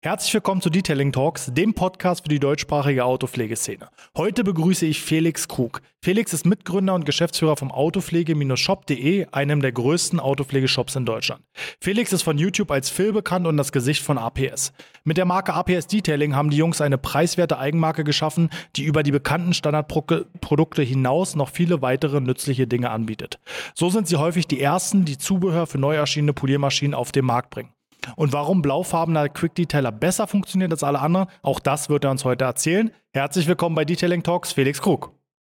[0.00, 3.88] Herzlich willkommen zu Detailing Talks, dem Podcast für die deutschsprachige Autopflegeszene.
[4.16, 5.82] Heute begrüße ich Felix Krug.
[6.04, 11.42] Felix ist Mitgründer und Geschäftsführer vom Autopflege-shop.de, einem der größten Autopflegeshops in Deutschland.
[11.80, 14.72] Felix ist von YouTube als Phil bekannt und das Gesicht von APS.
[15.02, 19.10] Mit der Marke APS Detailing haben die Jungs eine preiswerte Eigenmarke geschaffen, die über die
[19.10, 23.40] bekannten Standardprodukte hinaus noch viele weitere nützliche Dinge anbietet.
[23.74, 27.50] So sind sie häufig die ersten, die Zubehör für neu erschienene Poliermaschinen auf den Markt
[27.50, 27.72] bringen.
[28.16, 32.24] Und warum blaufarbener Quick Detailer besser funktioniert als alle anderen, auch das wird er uns
[32.24, 32.90] heute erzählen.
[33.12, 35.12] Herzlich willkommen bei Detailing Talks, Felix Krug.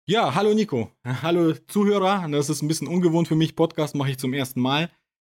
[0.07, 0.91] Ja, hallo Nico.
[1.05, 2.27] Hallo Zuhörer.
[2.29, 3.55] Das ist ein bisschen ungewohnt für mich.
[3.55, 4.91] Podcast mache ich zum ersten Mal.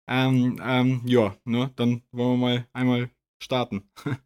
[0.08, 3.10] Ähm, ähm, ja, ne, dann wollen wir mal einmal
[3.42, 3.91] starten.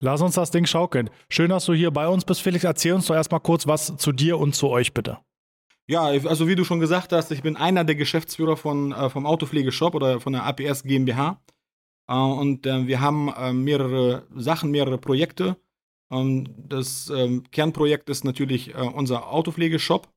[0.00, 1.10] Lass uns das Ding schaukeln.
[1.28, 2.64] Schön, dass du hier bei uns bist, Felix.
[2.64, 5.18] Erzähl uns doch erstmal kurz was zu dir und zu euch, bitte.
[5.86, 9.26] Ja, also wie du schon gesagt hast, ich bin einer der Geschäftsführer von, äh, vom
[9.26, 11.40] Autopflegeshop oder von der APS GmbH.
[12.08, 15.56] Äh, und äh, wir haben äh, mehrere Sachen, mehrere Projekte.
[16.10, 20.08] Ähm, das ähm, Kernprojekt ist natürlich unser Autopflegeshop.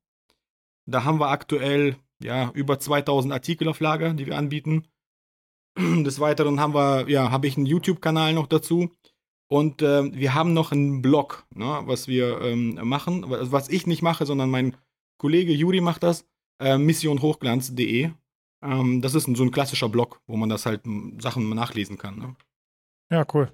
[0.85, 4.87] Da haben wir aktuell ja, über 2000 Artikel auf Lager, die wir anbieten.
[5.77, 8.89] Des Weiteren haben wir, ja, habe ich einen YouTube-Kanal noch dazu.
[9.49, 14.01] Und äh, wir haben noch einen Blog, ne, was wir ähm, machen, was ich nicht
[14.01, 14.75] mache, sondern mein
[15.17, 16.25] Kollege Juri macht das,
[16.59, 18.11] äh, missionhochglanz.de.
[18.63, 20.81] Ähm, das ist so ein klassischer Blog, wo man das halt
[21.19, 22.17] Sachen nachlesen kann.
[22.17, 22.35] Ne?
[23.11, 23.51] Ja, cool.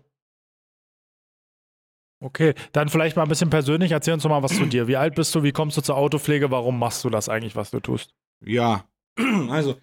[2.22, 3.92] Okay, dann vielleicht mal ein bisschen persönlich.
[3.92, 4.88] Erzähl uns doch mal was zu dir.
[4.88, 5.44] Wie alt bist du?
[5.44, 6.52] Wie kommst du zur Autopflege?
[6.52, 8.14] Warum machst du das eigentlich, was du tust?
[8.46, 8.88] Ja,
[9.50, 9.76] also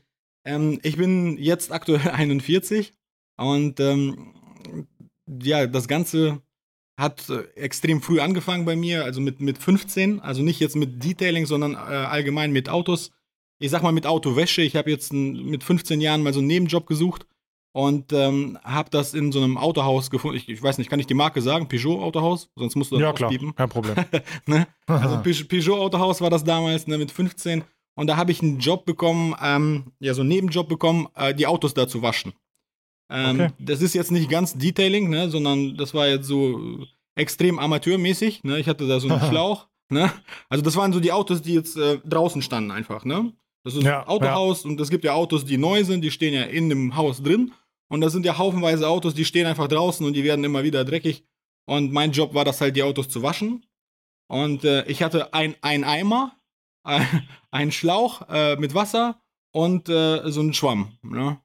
[0.46, 2.94] ähm, ich bin jetzt aktuell 41
[3.36, 4.34] und ähm,
[5.42, 6.40] ja, das Ganze
[6.98, 11.04] hat äh, extrem früh angefangen bei mir, also mit, mit 15, also nicht jetzt mit
[11.04, 13.12] Detailing, sondern äh, allgemein mit Autos
[13.60, 14.62] ich sag mal mit Autowäsche.
[14.62, 17.26] Ich habe jetzt ein, mit 15 Jahren mal so einen Nebenjob gesucht
[17.72, 20.38] und ähm, habe das in so einem Autohaus gefunden.
[20.38, 21.68] Ich, ich, weiß nicht, kann ich die Marke sagen?
[21.68, 22.50] Peugeot Autohaus?
[22.56, 23.94] Sonst musst du das Ja, klar, kein Problem.
[24.46, 24.66] ne?
[24.86, 27.62] Also Peugeot Autohaus war das damals ne, mit 15
[27.94, 31.46] und da habe ich einen Job bekommen, ähm, ja, so einen Nebenjob bekommen, äh, die
[31.46, 32.32] Autos da zu waschen.
[33.10, 33.52] Ähm, okay.
[33.58, 38.42] Das ist jetzt nicht ganz Detailing, ne, sondern das war jetzt so extrem amateurmäßig.
[38.44, 38.58] Ne?
[38.58, 39.68] Ich hatte da so einen Schlauch.
[39.90, 40.10] Ne?
[40.48, 43.04] Also das waren so die Autos, die jetzt äh, draußen standen einfach.
[43.04, 43.32] Ne?
[43.64, 44.70] Das ist ja, ein Autohaus ja.
[44.70, 47.52] und es gibt ja Autos, die neu sind, die stehen ja in dem Haus drin.
[47.88, 50.84] Und das sind ja haufenweise Autos, die stehen einfach draußen und die werden immer wieder
[50.84, 51.24] dreckig.
[51.66, 53.66] Und mein Job war das halt, die Autos zu waschen.
[54.28, 56.36] Und äh, ich hatte ein, ein Eimer,
[56.84, 57.00] äh,
[57.50, 59.20] einen Schlauch äh, mit Wasser
[59.52, 60.98] und äh, so einen Schwamm.
[61.02, 61.40] Ne?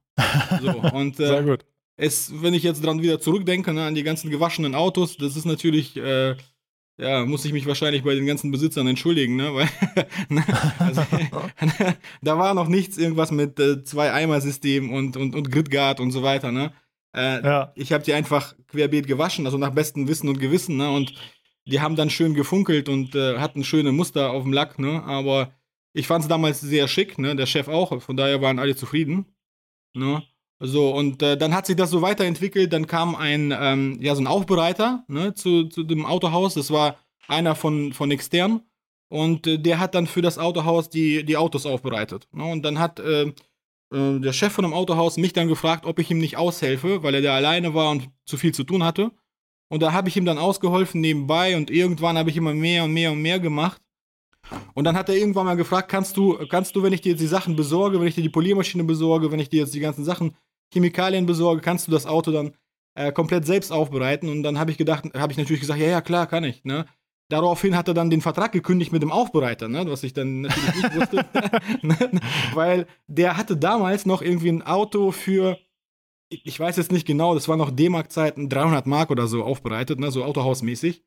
[0.61, 1.65] So, und, Sehr gut.
[1.97, 5.45] Es, wenn ich jetzt dran wieder zurückdenke, ne, an die ganzen gewaschenen Autos, das ist
[5.45, 6.35] natürlich äh,
[6.97, 9.53] ja, muss ich mich wahrscheinlich bei den ganzen Besitzern entschuldigen, ne?
[9.53, 9.69] Weil
[10.29, 10.43] ne?
[10.79, 11.01] also,
[12.21, 16.23] da war noch nichts, irgendwas mit äh, zwei Eimer-System und, und, und Gridguard und so
[16.23, 16.71] weiter, ne?
[17.13, 17.73] Äh, ja.
[17.75, 20.89] Ich habe die einfach querbeet gewaschen, also nach bestem Wissen und Gewissen, ne?
[20.89, 21.13] Und
[21.65, 25.03] die haben dann schön gefunkelt und äh, hatten schöne Muster auf dem Lack, ne?
[25.03, 25.53] Aber
[25.93, 27.35] ich fand es damals sehr schick, ne?
[27.35, 29.25] Der Chef auch, von daher waren alle zufrieden,
[29.93, 30.23] ne?
[30.59, 32.71] So, und äh, dann hat sich das so weiterentwickelt.
[32.71, 36.53] Dann kam ein, ähm, ja, so ein Aufbereiter ne, zu, zu dem Autohaus.
[36.53, 38.61] Das war einer von, von extern.
[39.09, 42.27] Und äh, der hat dann für das Autohaus die, die Autos aufbereitet.
[42.31, 42.45] Ne?
[42.45, 43.23] Und dann hat äh,
[43.93, 47.15] äh der Chef von dem Autohaus mich dann gefragt, ob ich ihm nicht aushelfe, weil
[47.15, 49.11] er da alleine war und zu viel zu tun hatte.
[49.69, 52.93] Und da habe ich ihm dann ausgeholfen nebenbei und irgendwann habe ich immer mehr und
[52.93, 53.81] mehr und mehr gemacht.
[54.73, 57.21] Und dann hat er irgendwann mal gefragt, kannst du, kannst du, wenn ich dir jetzt
[57.21, 60.03] die Sachen besorge, wenn ich dir die Poliermaschine besorge, wenn ich dir jetzt die ganzen
[60.03, 60.35] Sachen
[60.73, 62.53] Chemikalien besorge, kannst du das Auto dann
[62.95, 64.29] äh, komplett selbst aufbereiten.
[64.29, 66.63] Und dann habe ich gedacht, habe ich natürlich gesagt, ja, ja, klar, kann ich.
[66.63, 66.85] Ne?
[67.29, 69.85] Daraufhin hat er dann den Vertrag gekündigt mit dem Aufbereiter, ne?
[69.87, 71.25] was ich dann natürlich nicht wusste.
[71.81, 72.21] Ne?
[72.53, 75.57] Weil der hatte damals noch irgendwie ein Auto für,
[76.29, 80.11] ich weiß jetzt nicht genau, das war noch D-Mark-Zeiten, 300 Mark oder so aufbereitet, ne?
[80.11, 81.03] so autohausmäßig.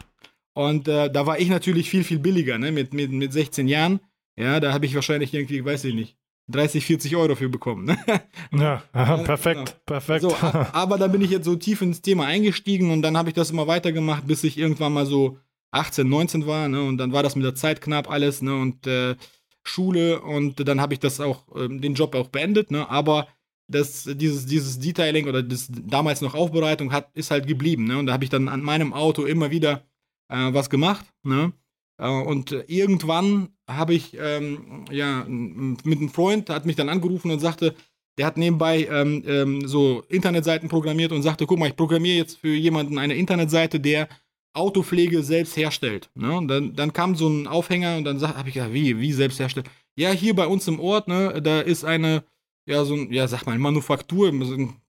[0.54, 2.72] Und äh, da war ich natürlich viel, viel billiger, ne?
[2.72, 4.00] mit, mit, mit 16 Jahren.
[4.36, 6.16] Ja, da habe ich wahrscheinlich irgendwie, weiß ich nicht,
[6.48, 7.84] 30, 40 Euro für bekommen.
[7.84, 7.98] Ne?
[8.52, 9.70] Ja, aha, perfekt, genau.
[9.84, 10.22] perfekt.
[10.22, 10.34] So,
[10.72, 13.50] aber dann bin ich jetzt so tief ins Thema eingestiegen und dann habe ich das
[13.50, 15.38] immer weitergemacht, bis ich irgendwann mal so
[15.70, 16.68] 18, 19 war.
[16.68, 16.82] Ne?
[16.82, 18.54] Und dann war das mit der Zeit knapp alles ne?
[18.54, 19.16] und äh,
[19.64, 22.70] Schule und dann habe ich das auch, äh, den Job auch beendet.
[22.70, 22.88] Ne?
[22.88, 23.28] Aber
[23.68, 27.84] das, dieses, dieses Detailing oder das damals noch Aufbereitung hat, ist halt geblieben.
[27.84, 27.98] Ne?
[27.98, 29.82] Und da habe ich dann an meinem Auto immer wieder
[30.28, 31.04] äh, was gemacht.
[31.22, 31.52] Ne?
[31.98, 37.40] Äh, und irgendwann habe ich, ähm, ja, mit einem Freund, hat mich dann angerufen und
[37.40, 37.74] sagte,
[38.18, 42.38] der hat nebenbei ähm, ähm, so Internetseiten programmiert und sagte, guck mal, ich programmiere jetzt
[42.38, 44.08] für jemanden eine Internetseite, der
[44.54, 46.10] Autopflege selbst herstellt.
[46.14, 46.36] Ne?
[46.36, 49.38] Und dann, dann kam so ein Aufhänger und dann habe ich gesagt, wie, wie selbst
[49.38, 49.70] herstellt?
[49.96, 52.24] Ja, hier bei uns im Ort, ne, da ist eine,
[52.66, 54.32] ja, so ein, ja, sag mal, Manufaktur,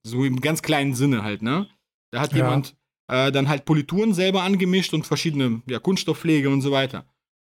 [0.02, 1.68] so im ganz kleinen Sinne halt, ne?
[2.12, 2.38] Da hat ja.
[2.38, 2.76] jemand
[3.10, 7.04] äh, dann halt Polituren selber angemischt und verschiedene ja, Kunststoffpflege und so weiter.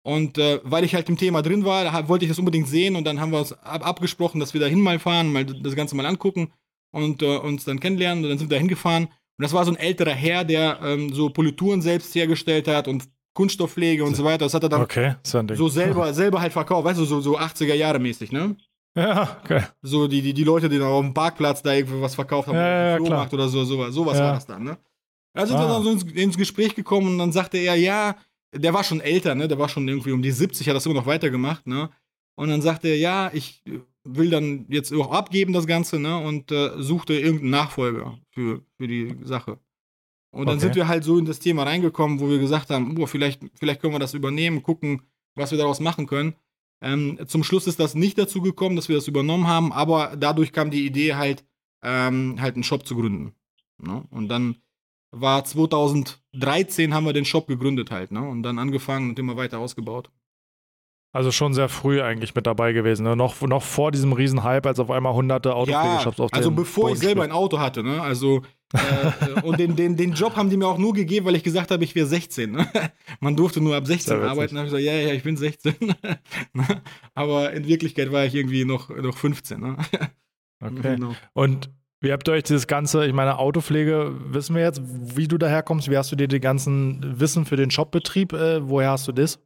[0.02, 2.96] Und äh, weil ich halt im Thema drin war, hab, wollte ich das unbedingt sehen
[2.96, 5.76] und dann haben wir uns ab abgesprochen, dass wir da hin mal fahren, mal das
[5.76, 6.52] Ganze mal angucken
[6.92, 8.24] und äh, uns dann kennenlernen.
[8.24, 9.04] Und dann sind wir da hingefahren.
[9.04, 13.08] Und das war so ein älterer Herr, der ähm, so Polituren selbst hergestellt hat und
[13.34, 14.44] Kunststoffpflege und so weiter.
[14.44, 17.74] Das hat er dann okay, so selber, selber halt verkauft, weißt du, so, so 80er
[17.74, 18.56] Jahre mäßig, ne?
[18.96, 19.62] Ja, okay.
[19.82, 22.56] So die, die, die Leute, die dann auf dem Parkplatz da irgendwie was verkauft haben,
[22.56, 24.24] ja, ja, Flohmarkt oder so, sowas, sowas ja.
[24.24, 24.78] war das dann, ne?
[25.32, 25.74] Da sind wir Ah.
[25.74, 28.16] dann so ins, ins Gespräch gekommen und dann sagte er, ja,
[28.52, 29.46] der war schon älter, ne?
[29.48, 31.90] Der war schon irgendwie um die 70, hat das immer noch weitergemacht, ne?
[32.36, 36.18] Und dann sagte er, ja, ich äh, will dann jetzt auch abgeben das Ganze, ne?
[36.18, 39.58] Und äh, suchte irgendeinen Nachfolger für, für die Sache.
[40.32, 40.66] Und dann Okay.
[40.66, 43.80] sind wir halt so in das Thema reingekommen, wo wir gesagt haben, oh, vielleicht, vielleicht
[43.80, 45.02] können wir das übernehmen, gucken,
[45.36, 46.34] was wir daraus machen können.
[46.82, 50.52] Ähm, zum Schluss ist das nicht dazu gekommen, dass wir das übernommen haben, aber dadurch
[50.52, 51.44] kam die Idee halt,
[51.82, 53.34] ähm, halt einen Shop zu gründen.
[53.78, 54.04] Ne?
[54.10, 54.56] Und dann
[55.12, 58.22] war 2013 haben wir den Shop gegründet halt, ne?
[58.22, 60.10] Und dann angefangen und immer weiter ausgebaut.
[61.12, 63.02] Also schon sehr früh eigentlich mit dabei gewesen.
[63.02, 63.16] Ne?
[63.16, 67.00] Noch, noch vor diesem Riesenhype, als auf einmal hunderte Autopflegeshops auf also bevor ich Boden
[67.00, 67.32] selber ein.
[67.32, 68.00] Auto hatte, ne?
[68.00, 68.42] Also
[68.72, 71.72] äh, und den, den, den Job haben die mir auch nur gegeben, weil ich gesagt
[71.72, 72.52] habe, ich wäre 16.
[72.52, 72.70] Ne?
[73.20, 74.30] Man durfte nur ab 16 Sehr witzig.
[74.30, 74.54] arbeiten.
[74.54, 75.74] Da habe ich gesagt, ja, ja, ich bin 16.
[76.52, 76.82] Ne?
[77.14, 79.60] Aber in Wirklichkeit war ich irgendwie noch, noch 15.
[79.60, 79.76] Ne?
[80.62, 80.96] Okay.
[80.96, 81.14] Genau.
[81.32, 85.36] Und wie habt ihr euch dieses ganze, ich meine, Autopflege, wissen wir jetzt, wie du
[85.36, 85.90] daherkommst?
[85.90, 89.38] Wie hast du dir die ganzen Wissen für den Shopbetrieb, äh, woher hast du das?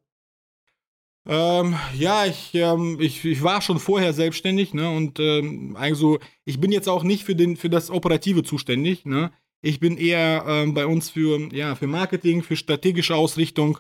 [1.27, 4.91] Ähm, ja, ich, ähm, ich, ich war schon vorher selbstständig, ne?
[4.91, 9.33] Und ähm, also ich bin jetzt auch nicht für, den, für das Operative zuständig, ne?
[9.63, 13.79] Ich bin eher ähm, bei uns für, ja, für Marketing, für strategische Ausrichtung,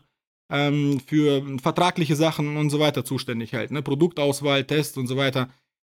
[0.50, 3.82] ähm, für vertragliche Sachen und so weiter zuständig halt, ne?
[3.82, 5.50] Produktauswahl, Test und so weiter.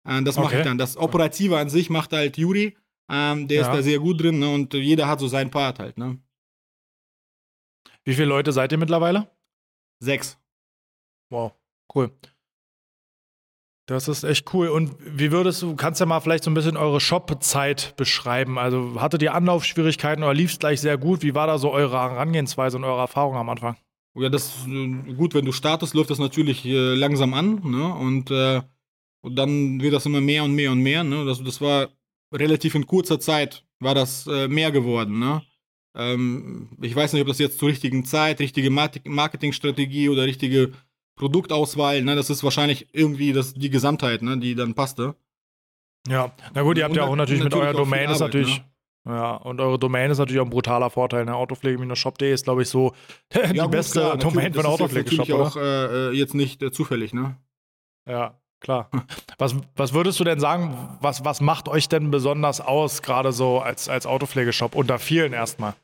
[0.07, 0.57] Äh, das mache Okay.
[0.59, 0.77] ich dann.
[0.77, 2.77] Das Operative an sich macht halt Juri,
[3.09, 3.73] ähm, der ist Ja.
[3.75, 4.53] da sehr gut drin, ne?
[4.53, 6.19] Und jeder hat so seinen Part halt, ne?
[8.05, 9.29] Wie viele Leute seid ihr mittlerweile?
[9.99, 10.37] Sechs.
[11.31, 11.53] Wow,
[11.93, 12.11] cool.
[13.87, 14.67] Das ist echt cool.
[14.67, 18.59] Und wie würdest du, kannst ja mal vielleicht so ein bisschen eure Shop-Zeit beschreiben?
[18.59, 21.23] Also hattet ihr Anlaufschwierigkeiten oder lief es gleich sehr gut?
[21.23, 23.77] Wie war da so eure Herangehensweise und eure Erfahrung am Anfang?
[24.15, 27.93] Ja, das äh, gut, wenn du startest, läuft das natürlich äh, langsam an, ne?
[27.93, 28.61] Und, äh,
[29.21, 31.25] und dann wird das immer mehr und mehr und mehr, ne?
[31.25, 31.89] Das, das war
[32.33, 35.41] relativ in kurzer Zeit war das äh, mehr geworden, ne?
[35.95, 40.71] Ähm, ich weiß nicht, ob das jetzt zur richtigen Zeit, richtige Market- Marketingstrategie oder richtige
[41.17, 42.15] Produktauswahl, ne?
[42.15, 44.37] Das ist wahrscheinlich irgendwie das, die Gesamtheit, ne?
[44.37, 45.15] Die dann passte.
[46.07, 48.21] Ja, na gut, ihr habt Und ja auch nat- natürlich mit natürlich eurer Domain ist
[48.21, 48.61] Arbeit, natürlich.
[49.07, 51.25] Ja, und eure Domain ist natürlich auch ein brutaler Vorteil.
[51.25, 51.35] Ne?
[51.35, 52.93] Autopflege-shop.de ist, glaube ich, so
[53.33, 56.11] die Ja, beste klar, Domain natürlich, für einen das ist Autopflegeshop, natürlich auch äh, äh,
[56.11, 57.37] jetzt nicht äh, zufällig, ne?
[58.07, 58.89] Ja, klar.
[59.37, 63.59] Was, was würdest du denn sagen, was, was macht euch denn besonders aus, gerade so
[63.59, 65.75] als, als Autopflegeshop unter vielen erstmal?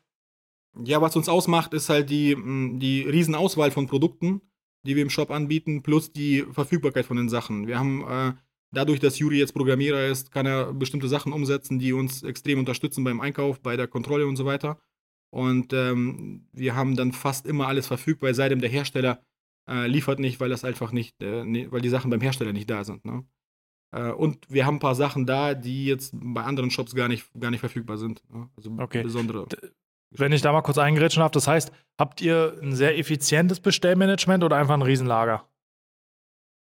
[0.84, 4.42] Ja, was uns ausmacht, ist halt die, mh, die Riesenauswahl von Produkten,
[4.84, 7.68] die wir im Shop anbieten, plus die Verfügbarkeit von den Sachen.
[7.68, 8.34] Wir haben äh,
[8.72, 13.04] dadurch, dass Juri jetzt Programmierer ist, kann er bestimmte Sachen umsetzen, die uns extrem unterstützen
[13.04, 14.80] beim Einkauf, bei der Kontrolle und so weiter.
[15.32, 19.22] Und ähm, wir haben dann fast immer alles verfügbar, es sei denn der Hersteller
[19.70, 22.70] äh, liefert nicht, weil das einfach nicht, äh, ne, weil die Sachen beim Hersteller nicht
[22.70, 23.06] da sind.
[23.06, 23.26] Ne?
[23.92, 27.28] Äh, und wir haben ein paar Sachen da, die jetzt bei anderen Shops gar nicht,
[27.40, 28.22] gar nicht verfügbar sind.
[28.32, 28.50] Ne?
[28.56, 29.04] Also Okay.
[29.04, 29.48] besondere.
[30.12, 34.44] Wenn ich da mal kurz eingrätschen darf, das heißt, habt ihr ein sehr effizientes Bestellmanagement
[34.44, 35.48] oder einfach ein Riesenlager?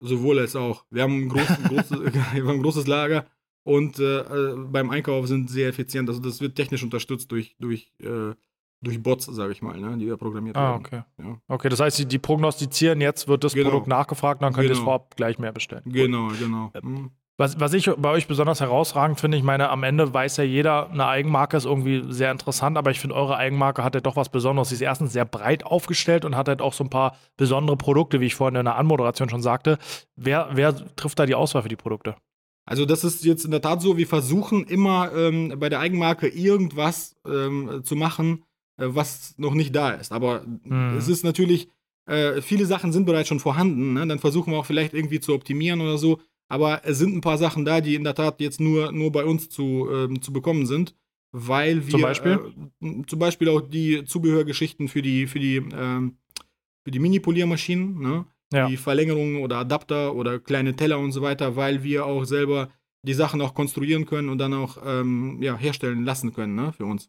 [0.03, 0.85] Sowohl als auch.
[0.91, 3.27] Wir haben ein, groß, großes, wir haben ein großes Lager
[3.65, 6.09] und äh, äh, beim Einkauf sind sehr effizient.
[6.09, 8.35] Also das wird technisch unterstützt durch, durch, äh,
[8.83, 10.81] durch Bots, sage ich mal, ne, die wir programmiert Ah, werden.
[10.87, 11.03] okay.
[11.19, 11.37] Ja.
[11.49, 13.71] Okay, das heißt, die, die prognostizieren, jetzt wird das Genau.
[13.71, 14.87] Produkt nachgefragt, dann könnt ihr es Genau.
[14.91, 15.83] vorab gleich mehr bestellen.
[15.87, 15.93] Cool.
[15.93, 16.71] Genau, genau.
[16.81, 17.11] Hm.
[17.37, 20.91] Was, was ich bei euch besonders herausragend finde, ich meine, am Ende weiß ja jeder,
[20.91, 24.29] eine Eigenmarke ist irgendwie sehr interessant, aber ich finde, eure Eigenmarke hat ja doch was
[24.29, 24.69] Besonderes.
[24.69, 28.21] Sie ist erstens sehr breit aufgestellt und hat halt auch so ein paar besondere Produkte,
[28.21, 29.79] wie ich vorhin in der Anmoderation schon sagte.
[30.17, 32.15] Wer, wer trifft da die Auswahl für die Produkte?
[32.67, 36.29] Also das ist jetzt in der Tat so, wir versuchen immer ähm, bei der Eigenmarke
[36.29, 38.50] irgendwas ähm, zu machen, äh,
[38.89, 40.13] was noch nicht da ist.
[40.13, 40.97] Aber Mhm.
[40.97, 41.69] es ist natürlich,
[42.07, 43.95] äh, viele Sachen sind bereits schon vorhanden.
[43.95, 44.07] Ne?
[44.07, 46.21] Dann versuchen wir auch vielleicht irgendwie zu optimieren oder so.
[46.49, 49.25] Aber es sind ein paar Sachen da, die in der Tat jetzt nur, nur bei
[49.25, 50.95] uns zu, ähm, zu bekommen sind.
[51.33, 52.41] Weil wir Zum Beispiel?
[52.83, 56.17] Äh, zum Beispiel auch die Zubehörgeschichten für die, für die, ähm,
[56.83, 58.25] für die Mini-Poliermaschinen, ne?
[58.53, 58.67] Ja.
[58.69, 62.69] die Verlängerungen oder Adapter oder kleine Teller und so weiter, weil wir auch selber
[63.07, 66.85] die Sachen auch konstruieren können und dann auch ähm, ja, herstellen lassen können ne, für
[66.85, 67.09] uns.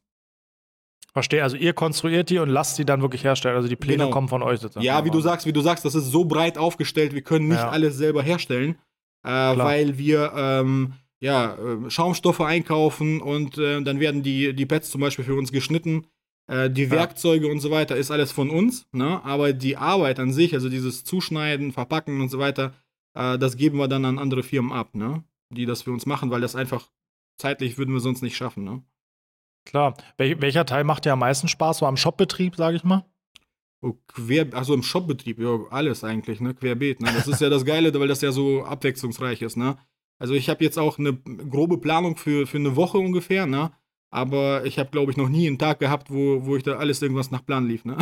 [1.14, 3.56] Verstehe, also ihr konstruiert die und lasst sie dann wirklich herstellen.
[3.56, 4.12] Also die Pläne Genau.
[4.12, 4.86] kommen von euch sozusagen.
[4.86, 7.58] Ja, wie du sagst, wie du sagst, das ist so breit aufgestellt, wir können nicht
[7.58, 7.70] Ja.
[7.70, 8.76] alles selber herstellen,
[9.24, 14.90] äh, weil wir ähm, ja, äh, Schaumstoffe einkaufen und äh, dann werden die, die Pads
[14.90, 16.08] zum Beispiel für uns geschnitten.
[16.48, 16.92] Äh, die Ja.
[16.92, 19.22] Werkzeuge und so weiter ist alles von uns, ne?
[19.26, 22.74] aber die Arbeit an sich, also dieses Zuschneiden, Verpacken und so weiter,
[23.16, 25.24] äh, das geben wir dann an andere Firmen ab, ne?
[25.54, 26.90] die das für uns machen, weil das einfach
[27.38, 28.64] zeitlich würden wir sonst nicht schaffen.
[28.64, 28.82] Ne?
[29.66, 29.96] Klar.
[30.18, 31.80] Wel welcher Teil macht dir am meisten Spaß?
[31.80, 33.06] So am Shopbetrieb, sage ich mal?
[33.82, 36.54] Oh, quer, also im Shopbetrieb, ja, alles eigentlich, ne?
[36.54, 37.02] Querbeet.
[37.02, 37.12] Ne?
[37.14, 39.78] Das ist ja das Geile, weil das ja so abwechslungsreich ist, ne?
[40.20, 43.72] Also ich habe jetzt auch eine grobe Planung für, für eine Woche ungefähr, ne?
[44.12, 47.02] Aber ich habe, glaube ich, noch nie einen Tag gehabt, wo, wo ich da alles
[47.02, 47.98] irgendwas nach Plan lief, ne?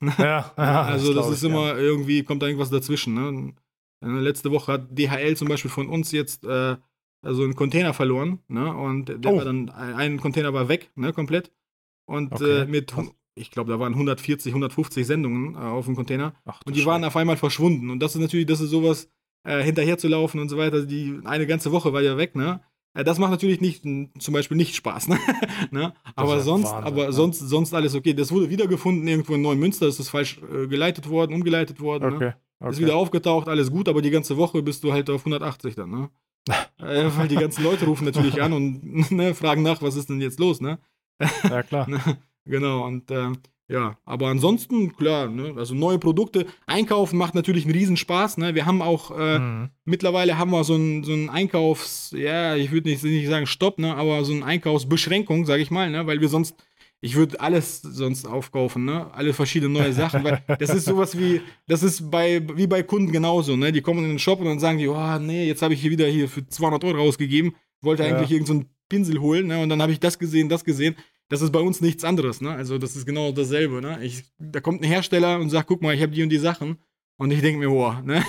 [0.18, 3.54] Ja, ja also das glaub ist ich, immer irgendwie, kommt da irgendwas dazwischen, ne?
[4.02, 6.76] Letzte Woche hat DHL zum Beispiel von uns jetzt äh,
[7.24, 8.74] also einen Container verloren, ne?
[8.74, 9.38] Und der Oh.
[9.38, 11.50] war dann, ein Container war weg, ne, komplett.
[12.06, 12.62] Und Okay.
[12.62, 12.92] äh, mit,
[13.34, 16.34] ich glaube, da waren 140, 150 Sendungen äh, auf dem Container.
[16.44, 17.08] Ach, Und die waren Schreck.
[17.08, 17.90] auf einmal verschwunden.
[17.90, 19.08] Und das ist natürlich, das ist sowas,
[19.44, 20.84] äh, hinterher zu laufen und so weiter.
[20.86, 22.60] Die eine ganze Woche war ja weg, ne?
[22.94, 25.18] Äh, das macht natürlich nicht, zum Beispiel nicht Spaß, ne?
[25.70, 25.94] ne?
[26.14, 27.12] Aber sonst, Wahnsinn, aber ne?
[27.12, 28.14] sonst, sonst alles okay.
[28.14, 32.16] Das wurde wiedergefunden irgendwo in Neumünster, das ist falsch äh, geleitet worden, umgeleitet worden, ne?
[32.16, 32.32] Okay.
[32.60, 32.70] okay.
[32.72, 35.90] Ist wieder aufgetaucht, alles gut, aber die ganze Woche bist du halt auf 180 dann,
[35.90, 36.10] ne?
[36.48, 40.20] Äh, weil die ganzen Leute rufen natürlich an und ne, fragen nach, was ist denn
[40.20, 40.78] jetzt los, ne?
[41.44, 41.88] ja, klar.
[41.88, 42.00] Ne?
[42.44, 43.28] genau, und äh,
[43.66, 45.54] ja, aber ansonsten, klar, ne?
[45.56, 46.44] also neue Produkte.
[46.66, 48.36] Einkaufen macht natürlich einen Riesenspaß.
[48.36, 48.54] Ne?
[48.54, 49.70] Wir haben auch, äh, Mhm.
[49.86, 53.94] mittlerweile haben wir so einen so Einkaufs-, ja, ich würde nicht, nicht sagen Stopp, ne?
[53.96, 56.06] aber so eine Einkaufsbeschränkung, sage ich mal, ne?
[56.06, 56.54] weil wir sonst,
[57.04, 59.12] ich würde alles sonst aufkaufen, ne?
[59.12, 63.12] alle verschiedene neue Sachen, weil das ist sowas wie, das ist bei, wie bei Kunden
[63.12, 63.72] genauso, ne?
[63.72, 65.90] die kommen in den Shop und dann sagen die, oh nee, jetzt habe ich hier
[65.90, 68.08] wieder hier für 200 Euro ausgegeben, wollte Ja.
[68.16, 69.60] eigentlich irgendeinen so Pinsel holen ne?
[69.62, 70.96] und dann habe ich das gesehen, das gesehen.
[71.28, 72.50] Das ist bei uns nichts anderes, ne?
[72.50, 73.98] Also das ist genau dasselbe, ne?
[74.02, 76.76] Ich, da kommt ein Hersteller und sagt, guck mal, ich habe die und die Sachen.
[77.16, 78.22] Und ich denke mir, boah, ne?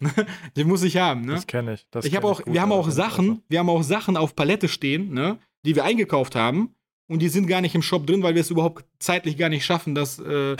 [0.56, 1.34] Den muss ich haben, ne?
[1.34, 1.86] Das kenne ich.
[1.90, 5.12] Das ich habe auch, wir haben auch Sachen, wir haben auch Sachen auf Palette stehen,
[5.12, 5.38] ne?
[5.66, 6.74] Die wir eingekauft haben.
[7.08, 9.64] Und die sind gar nicht im Shop drin, weil wir es überhaupt zeitlich gar nicht
[9.64, 10.56] schaffen, das, äh,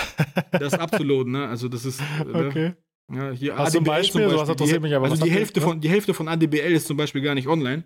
[0.52, 1.46] das abzuladen, ne?
[1.48, 2.00] Also das ist.
[2.00, 2.46] Äh, ne?
[2.48, 2.72] Okay.
[3.12, 4.22] Ja, hier Hast du ein Beispiel?
[4.22, 5.10] Interessiert mich aber.
[5.10, 7.84] Also die Hälfte, von, die Hälfte von ADBL ist zum Beispiel gar nicht online.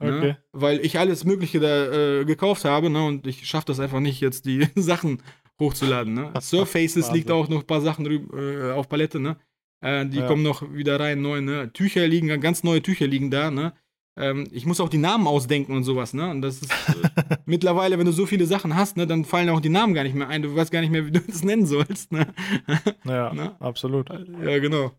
[0.00, 0.18] Ne?
[0.18, 0.36] Okay.
[0.52, 3.04] Weil ich alles Mögliche da äh, gekauft habe, ne?
[3.04, 5.22] Und ich schaffe das einfach nicht, jetzt die Sachen
[5.60, 6.14] hochzuladen.
[6.14, 6.32] Ne?
[6.40, 9.36] Surfaces liegt auch noch ein paar Sachen äh, auf Palette, ne?
[9.82, 10.26] Äh, die Ja.
[10.26, 11.70] kommen noch wieder rein, neu, ne?
[11.72, 13.72] Tücher liegen, ganz neue Tücher liegen da, ne?
[14.16, 16.30] Ähm, ich muss auch die Namen ausdenken und sowas, ne?
[16.30, 19.60] Und das ist äh, mittlerweile, wenn du so viele Sachen hast, ne, dann fallen auch
[19.60, 20.42] die Namen gar nicht mehr ein.
[20.42, 22.26] Du weißt gar nicht mehr, wie du das nennen sollst, ne?
[23.04, 23.56] Ja, Ne?
[23.60, 24.08] absolut.
[24.10, 24.92] Ja, genau.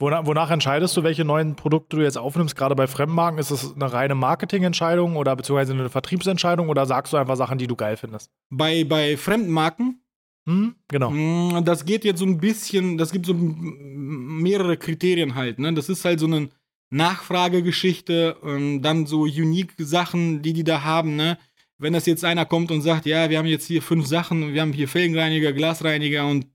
[0.00, 2.54] Wonach, wonach entscheidest du, welche neuen Produkte du jetzt aufnimmst?
[2.54, 7.16] Gerade bei Fremdmarken, ist das eine reine Marketingentscheidung oder beziehungsweise eine Vertriebsentscheidung oder sagst du
[7.16, 8.30] einfach Sachen, die du geil findest?
[8.48, 10.00] Bei, bei Fremdmarken
[10.46, 10.76] Hm?
[10.88, 11.10] Genau.
[11.10, 15.58] Mm, Das geht jetzt so ein bisschen, das gibt so mehrere Kriterien halt.
[15.58, 15.72] Ne?
[15.74, 16.48] Das ist halt so eine
[16.90, 21.16] Nachfragegeschichte, ähm, dann so unique Sachen, die die da haben.
[21.16, 21.38] Ne?
[21.78, 24.60] Wenn das jetzt einer kommt und sagt, ja, wir haben jetzt hier fünf Sachen, wir
[24.62, 26.46] haben hier Felgenreiniger, Glasreiniger und,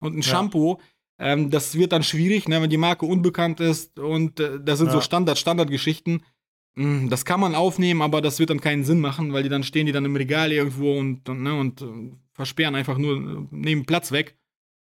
[0.00, 0.28] und ein Ja.
[0.28, 0.78] Shampoo,
[1.18, 2.62] ähm, das wird dann schwierig, ne?
[2.62, 5.02] wenn die Marke unbekannt ist und äh, das sind so Ja.
[5.02, 6.22] Standard, Standardgeschichten.
[6.76, 9.64] Mm, Das kann man aufnehmen, aber das wird dann keinen Sinn machen, weil die dann
[9.64, 11.86] stehen die dann im Regal irgendwo und, und, ne, und äh,
[12.32, 14.36] versperren einfach nur, nehmen Platz weg.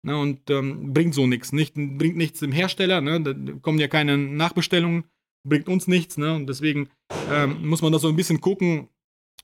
[0.07, 1.53] Ne, und ähm, bringt so nichts.
[1.53, 5.03] Nicht, bringt nichts dem Hersteller, ne, da kommen ja keine Nachbestellungen,
[5.45, 6.91] bringt uns nichts, ne, und deswegen
[7.29, 8.89] ähm, muss man da so ein bisschen gucken,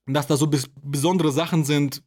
[0.07, 2.05] dass da so bis, besondere Sachen sind,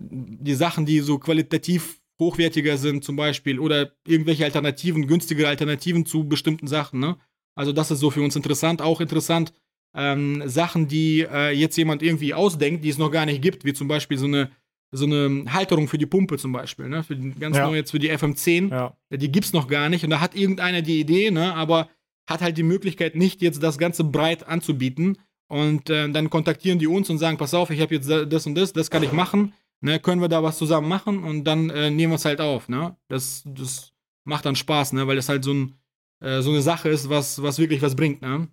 [0.00, 6.28] die Sachen, die so qualitativ hochwertiger sind zum Beispiel oder irgendwelche Alternativen, günstigere Alternativen zu
[6.28, 7.16] bestimmten Sachen, ne.
[7.56, 8.80] Also das ist so für uns interessant.
[8.80, 9.52] Auch interessant
[9.96, 13.72] ähm, Sachen, die äh, jetzt jemand irgendwie ausdenkt, die es noch gar nicht gibt, wie
[13.72, 14.50] zum Beispiel so eine,
[14.96, 17.02] so eine Halterung für die Pumpe zum Beispiel, ne?
[17.04, 17.66] Für die, ganz Ja.
[17.66, 18.70] neu jetzt für die FM10.
[18.70, 18.96] Ja.
[19.10, 21.54] Die gibt's noch gar nicht und da hat irgendeiner die Idee, ne?
[21.54, 21.88] Aber
[22.28, 25.18] hat halt die Möglichkeit nicht, jetzt das Ganze breit anzubieten.
[25.48, 28.56] Und äh, dann kontaktieren die uns und sagen, pass auf, ich habe jetzt das und
[28.56, 29.52] das, das kann ich machen.
[29.82, 32.68] Ne, können wir da was zusammen machen und dann äh, nehmen wir es halt auf,
[32.70, 32.96] ne?
[33.08, 33.92] Das, das
[34.24, 35.06] macht dann Spaß, ne?
[35.06, 35.74] Weil das halt so, ein,
[36.20, 38.48] äh, so eine Sache ist, was, was wirklich was bringt, ne?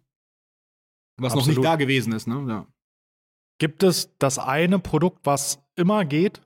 [1.18, 1.60] Was noch Absolut.
[1.60, 2.46] nicht da gewesen ist, ne?
[2.50, 2.68] Ja.
[3.58, 6.42] Gibt es das eine Produkt, was immer geht?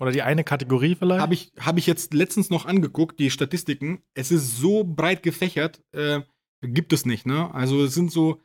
[0.00, 1.20] Oder die eine Kategorie vielleicht?
[1.20, 4.02] Habe ich, hab ich jetzt letztens noch angeguckt, die Statistiken.
[4.14, 6.22] Es ist so breit gefächert, äh,
[6.62, 7.52] gibt es nicht, ne?
[7.54, 8.40] Also es sind so,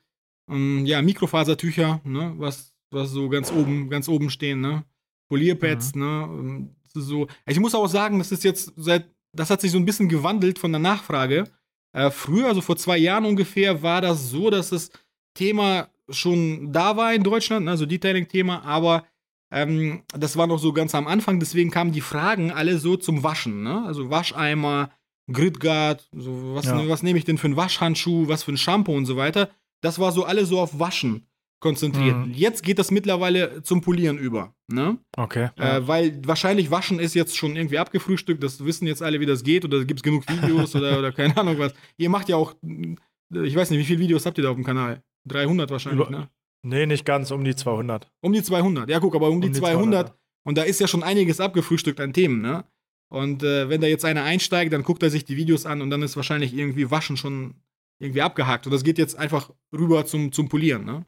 [0.50, 2.34] ähm, ja, Mikrofasertücher, ne?
[2.38, 4.84] Was, was so ganz oben, ganz oben stehen, ne?
[5.30, 6.28] Polierpads, ne?
[6.30, 7.28] Ähm, so.
[7.46, 10.60] Ich muss auch sagen, das ist jetzt seit, das hat sich so ein bisschen gewandelt
[10.60, 11.46] von der Nachfrage.
[11.94, 14.92] Äh, früher, also vor zwei Jahren ungefähr, war das so, dass das
[15.34, 17.72] Thema schon da war in Deutschland, ne?
[17.72, 19.06] also Detailing-Thema, aber
[19.52, 23.24] ähm, das war noch so ganz am Anfang, deswegen kamen die Fragen alle so zum
[23.24, 23.84] Waschen, ne?
[23.86, 24.90] Also Wascheimer,
[25.32, 26.88] Gridguard, so was, Ja.
[26.88, 29.50] was nehme ich denn für einen Waschhandschuh, was für ein Shampoo und so weiter.
[29.82, 31.28] Das war so alle so auf Waschen.
[31.62, 32.16] konzentriert.
[32.28, 32.34] Mhm.
[32.34, 34.54] Jetzt geht das mittlerweile zum Polieren über.
[34.68, 35.00] Ne?
[35.18, 35.50] Okay.
[35.56, 38.44] Äh, weil wahrscheinlich Waschen ist jetzt schon irgendwie abgefrühstückt.
[38.44, 39.66] Das wissen jetzt alle, wie das geht.
[39.66, 41.74] Oder gibt es genug Videos oder, oder keine Ahnung was.
[41.98, 44.66] Ihr macht ja auch, ich weiß nicht, wie viele Videos habt ihr da auf dem
[44.66, 45.02] Kanal?
[45.28, 46.30] 300 wahrscheinlich, Über, ne?
[46.66, 48.12] Nee, nicht ganz, um die 200.
[48.22, 48.90] Um die 200.
[48.90, 49.76] Ja, guck, aber um, um die, 200.
[49.76, 50.16] 200 ja.
[50.44, 52.66] Und da ist ja schon einiges abgefrühstückt an Themen, ne?
[53.10, 55.92] Und äh, wenn da jetzt einer einsteigt, dann guckt er sich die Videos an und
[55.92, 57.54] dann ist wahrscheinlich irgendwie Waschen schon
[58.00, 58.66] irgendwie abgehakt.
[58.66, 61.06] Und das geht jetzt einfach rüber zum, zum Polieren, ne?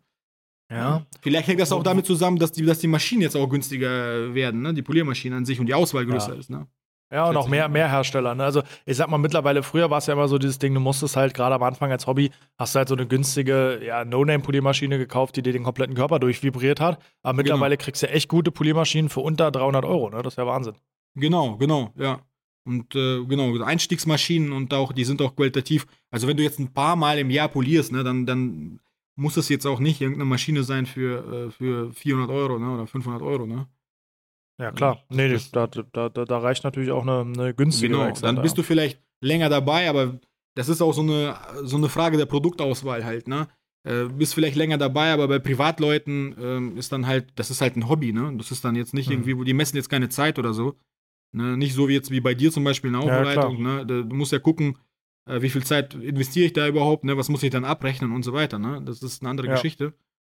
[0.71, 1.07] Ja.
[1.21, 4.61] Vielleicht hängt das auch damit zusammen, dass die, dass die Maschinen jetzt auch günstiger werden,
[4.61, 4.75] ne?
[4.75, 6.39] Die Poliermaschinen an sich und die Auswahl größer ja.
[6.39, 6.67] ist, ne?
[7.11, 8.35] Ja, und auch mehr, mehr Hersteller.
[8.35, 8.43] Ne?
[8.43, 11.15] Also, ich sag mal, mittlerweile, früher war es ja immer so dieses Ding, du musstest
[11.15, 15.37] halt gerade am Anfang als Hobby, hast du halt so eine günstige ja, No-Name-Poliermaschine gekauft,
[15.37, 16.99] die dir den kompletten Körper durchvibriert hat.
[17.23, 17.37] Aber genau.
[17.37, 17.85] mittlerweile genau.
[17.85, 20.09] kriegst du echt gute Poliermaschinen für unter 300 Euro.
[20.09, 20.21] Ne?
[20.21, 20.75] Das ist ja Wahnsinn.
[21.15, 22.19] Genau, genau, ja.
[22.65, 25.87] Und äh, genau, Einstiegsmaschinen und auch, die sind auch qualitativ.
[26.11, 28.81] Also, wenn du jetzt ein paar Mal im Jahr polierst, ne, dann, dann
[29.15, 32.85] muss es jetzt auch nicht irgendeine Maschine sein für, äh, für 400 Euro ne, oder
[32.85, 33.47] 500 Euro.
[33.47, 33.67] Ne?
[34.59, 35.03] Ja, klar.
[35.09, 38.57] Nee, das, da, da, da, da, reicht natürlich auch eine, eine günstige Genau, dann bist
[38.57, 40.19] du vielleicht länger dabei, aber
[40.55, 43.47] das ist auch so eine, so eine Frage der Produktauswahl halt, ne?
[43.83, 47.75] Äh, bist vielleicht länger dabei, aber bei Privatleuten ähm, ist dann halt, das ist halt
[47.75, 48.33] ein Hobby, ne?
[48.37, 49.13] Das ist dann jetzt nicht mhm.
[49.13, 50.75] irgendwie, wo die messen jetzt keine Zeit oder so.
[51.31, 51.57] Ne?
[51.57, 53.85] Nicht so wie jetzt wie bei dir zum Beispiel in der Aufbereitung, ja, ne?
[53.85, 54.77] Du musst ja gucken,
[55.27, 57.15] äh, wie viel Zeit investiere ich da überhaupt, ne?
[57.15, 58.81] Was muss ich dann abrechnen und so weiter, ne?
[58.83, 59.53] Das ist eine andere ja.
[59.53, 59.93] Geschichte.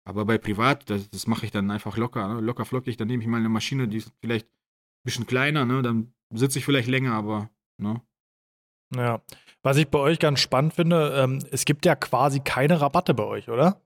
[0.08, 2.40] Aber bei Privat, das, das mache ich dann einfach locker, ne?
[2.40, 2.96] locker flockig.
[2.96, 5.82] Dann nehme ich mal eine Maschine, die ist vielleicht ein bisschen kleiner, ne?
[5.82, 7.50] dann sitze ich vielleicht länger, aber.
[7.78, 8.02] Ne?
[8.96, 9.22] Ja.
[9.64, 13.26] Was ich bei euch ganz spannend finde, ähm, es gibt ja quasi keine Rabatte bei
[13.26, 13.82] euch, oder?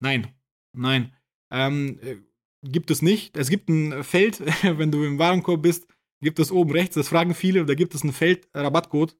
[0.00, 0.34] Nein,
[0.74, 1.14] nein.
[1.50, 2.16] Ähm, äh,
[2.62, 3.34] gibt es nicht.
[3.38, 5.88] Es gibt ein Feld, wenn du im Warenkorb bist,
[6.20, 9.16] gibt es oben rechts, das fragen viele, da gibt es ein Feld, Rabattcode.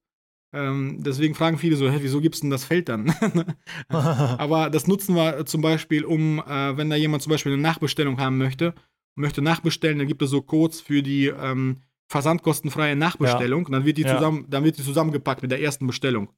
[0.57, 3.15] Ähm, deswegen fragen viele so, hä, wieso gibst du denn das Feld dann?
[3.89, 8.19] Aber das nutzen wir zum Beispiel, um, äh, wenn da jemand zum Beispiel eine Nachbestellung
[8.19, 8.75] haben möchte,
[9.17, 13.65] möchte nachbestellen, dann gibt es so Codes für die ähm, versandkostenfreie Nachbestellung.
[13.65, 13.71] Ja.
[13.71, 14.17] dann wird die ja.
[14.17, 16.31] zusammen, dann wird die zusammengepackt mit der ersten Bestellung.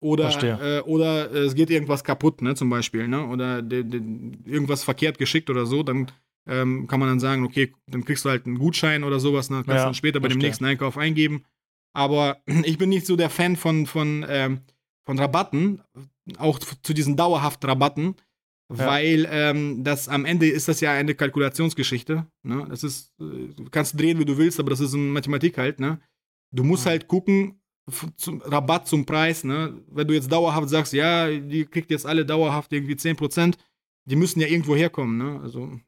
[0.00, 3.26] Oder, äh, oder es geht irgendwas kaputt, ne, zum Beispiel, ne?
[3.26, 4.00] Oder de, de,
[4.46, 6.10] irgendwas verkehrt geschickt oder so, dann
[6.48, 9.56] ähm, kann man dann sagen, okay, dann kriegst du halt einen Gutschein oder sowas, ne?
[9.56, 10.40] kannst ja, dann später bei verstehe.
[10.40, 11.44] dem nächsten Einkauf eingeben.
[11.92, 14.60] Aber ich bin nicht so der Fan von, von, ähm,
[15.04, 15.82] von Rabatten,
[16.38, 18.14] auch zu diesen dauerhaften Rabatten,
[18.72, 18.86] ja.
[18.86, 22.26] weil ähm, das am Ende ist das ja eine Kalkulationsgeschichte.
[22.42, 22.66] Ne?
[22.68, 25.80] Das ist, äh, du kannst drehen, wie du willst, aber das ist in Mathematik halt.
[25.80, 26.00] Ne?
[26.52, 26.92] Du musst ja.
[26.92, 27.60] halt gucken,
[28.16, 29.44] zum Rabatt zum Preis.
[29.44, 29.82] Ne?
[29.88, 33.54] Wenn du jetzt dauerhaft sagst, ja, die kriegt jetzt alle dauerhaft irgendwie 10%,
[34.04, 35.18] die müssen ja irgendwo herkommen.
[35.18, 35.40] Ne?
[35.40, 35.80] Also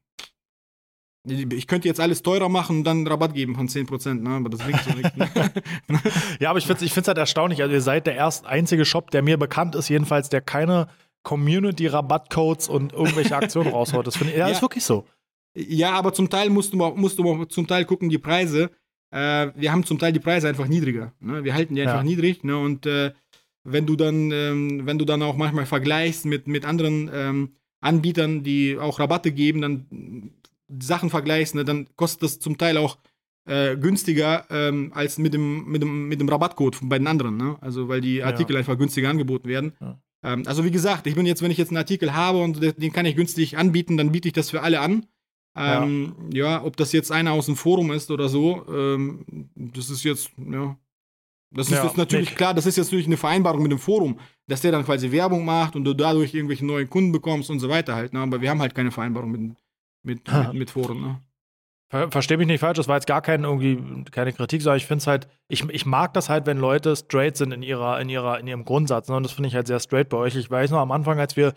[1.24, 4.30] ich könnte jetzt alles teurer machen und dann Rabatt geben von 10%, ne?
[4.30, 5.16] aber das bringt so nichts.
[5.16, 5.28] Ne?
[6.40, 7.62] ja, aber ich finde es ich halt erstaunlich.
[7.62, 10.88] Also, ihr seid der erste einzige Shop, der mir bekannt ist, jedenfalls, der keine
[11.22, 14.06] Community-Rabattcodes und irgendwelche Aktionen raushaut.
[14.06, 15.06] Das finde ich, ja, ja, ist wirklich so.
[15.54, 18.70] Ja, aber zum Teil musst du, musst du zum Teil gucken, die Preise.
[19.12, 21.12] Äh, wir haben zum Teil die Preise einfach niedriger.
[21.20, 21.44] Ne?
[21.44, 22.02] Wir halten die einfach ja.
[22.02, 22.42] niedrig.
[22.42, 22.58] Ne?
[22.58, 23.12] Und äh,
[23.62, 28.42] wenn du dann, ähm, wenn du dann auch manchmal vergleichst mit, mit anderen ähm, Anbietern,
[28.42, 30.32] die auch Rabatte geben, dann
[30.80, 32.98] Sachen vergleichst, ne, dann kostet das zum Teil auch
[33.44, 37.36] äh, günstiger ähm, als mit dem, mit, dem, mit dem Rabattcode bei den anderen.
[37.36, 37.56] Ne?
[37.60, 38.60] Also, weil die Artikel ja.
[38.60, 39.72] einfach günstiger angeboten werden.
[39.80, 40.00] Ja.
[40.22, 42.92] Ähm, also, wie gesagt, ich bin jetzt, wenn ich jetzt einen Artikel habe und den
[42.92, 45.06] kann ich günstig anbieten, dann biete ich das für alle an.
[45.54, 46.52] Ähm, ja.
[46.52, 46.64] ja.
[46.64, 50.78] ob das jetzt einer aus dem Forum ist oder so, ähm, das ist jetzt, ja.
[51.54, 52.38] Das ist jetzt natürlich nicht.
[52.38, 55.44] klar, das ist jetzt natürlich eine Vereinbarung mit dem Forum, dass der dann quasi Werbung
[55.44, 58.14] macht und du dadurch irgendwelche neuen Kunden bekommst und so weiter halt.
[58.14, 58.20] Ne?
[58.20, 59.56] Aber wir haben halt keine Vereinbarung mit,
[60.02, 61.00] mit, mit, mit Foren.
[61.00, 61.20] Ne?
[61.92, 64.86] Ver Verstehe mich nicht falsch, das war jetzt gar kein, irgendwie, keine Kritik, sondern ich
[64.86, 68.08] finde es halt, ich, ich mag das halt, wenn Leute straight sind in ihrer, in
[68.08, 69.08] ihrer, in ihrem Grundsatz.
[69.08, 69.16] Ne?
[69.16, 70.34] Und das finde ich halt sehr straight bei euch.
[70.34, 71.52] Ich weiß noch, am Anfang, als wir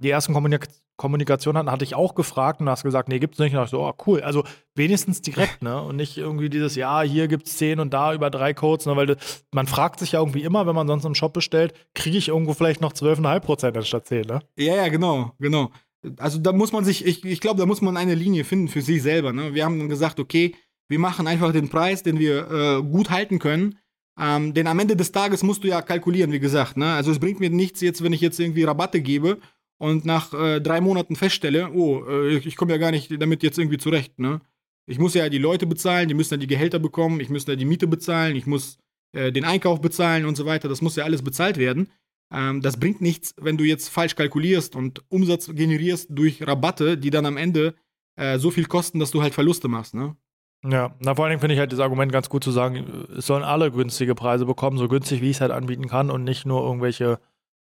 [0.00, 3.54] die ersten Kommunik Kommunikation hatten, hatte ich auch gefragt und hast gesagt, nee, gibt's nicht.
[3.54, 4.22] Und ich so, oh, cool.
[4.22, 5.80] Also wenigstens direkt, ne?
[5.82, 8.96] Und nicht irgendwie dieses, ja, hier gibt's zehn und da über drei Codes, ne?
[8.96, 9.16] Weil du,
[9.52, 12.54] man fragt sich ja irgendwie immer, wenn man sonst einen Shop bestellt, kriege ich irgendwo
[12.54, 14.40] vielleicht noch 12,5 Prozent anstatt 10, ne?
[14.56, 15.70] Ja, ja, genau, genau
[16.18, 18.82] also da muss man sich, ich, ich glaube, da muss man eine Linie finden für
[18.82, 19.32] sich selber.
[19.32, 19.54] Ne?
[19.54, 20.54] Wir haben dann gesagt, okay,
[20.88, 23.78] wir machen einfach den Preis, den wir äh, gut halten können.
[24.18, 26.76] Ähm, denn am Ende des Tages musst du ja kalkulieren, wie gesagt.
[26.76, 26.94] Ne?
[26.94, 29.38] Also es bringt mir nichts jetzt, wenn ich jetzt irgendwie Rabatte gebe
[29.78, 33.58] und nach äh, drei Monaten feststelle, oh, äh, ich komme ja gar nicht damit jetzt
[33.58, 34.18] irgendwie zurecht.
[34.18, 34.40] Ne?
[34.86, 37.56] Ich muss ja die Leute bezahlen, die müssen ja die Gehälter bekommen, ich muss ja
[37.56, 38.78] die Miete bezahlen, ich muss
[39.12, 40.68] äh, den Einkauf bezahlen und so weiter.
[40.68, 41.90] Das muss ja alles bezahlt werden.
[42.32, 47.10] Ähm, das bringt nichts, wenn du jetzt falsch kalkulierst und Umsatz generierst durch Rabatte, die
[47.10, 47.74] dann am Ende
[48.16, 50.16] äh, so viel kosten, dass du halt Verluste machst, ne?
[50.64, 53.26] Ja, na vor allen Dingen finde ich halt das Argument ganz gut zu sagen, es
[53.26, 56.46] sollen alle günstige Preise bekommen, so günstig wie ich es halt anbieten kann und nicht
[56.46, 57.20] nur irgendwelche,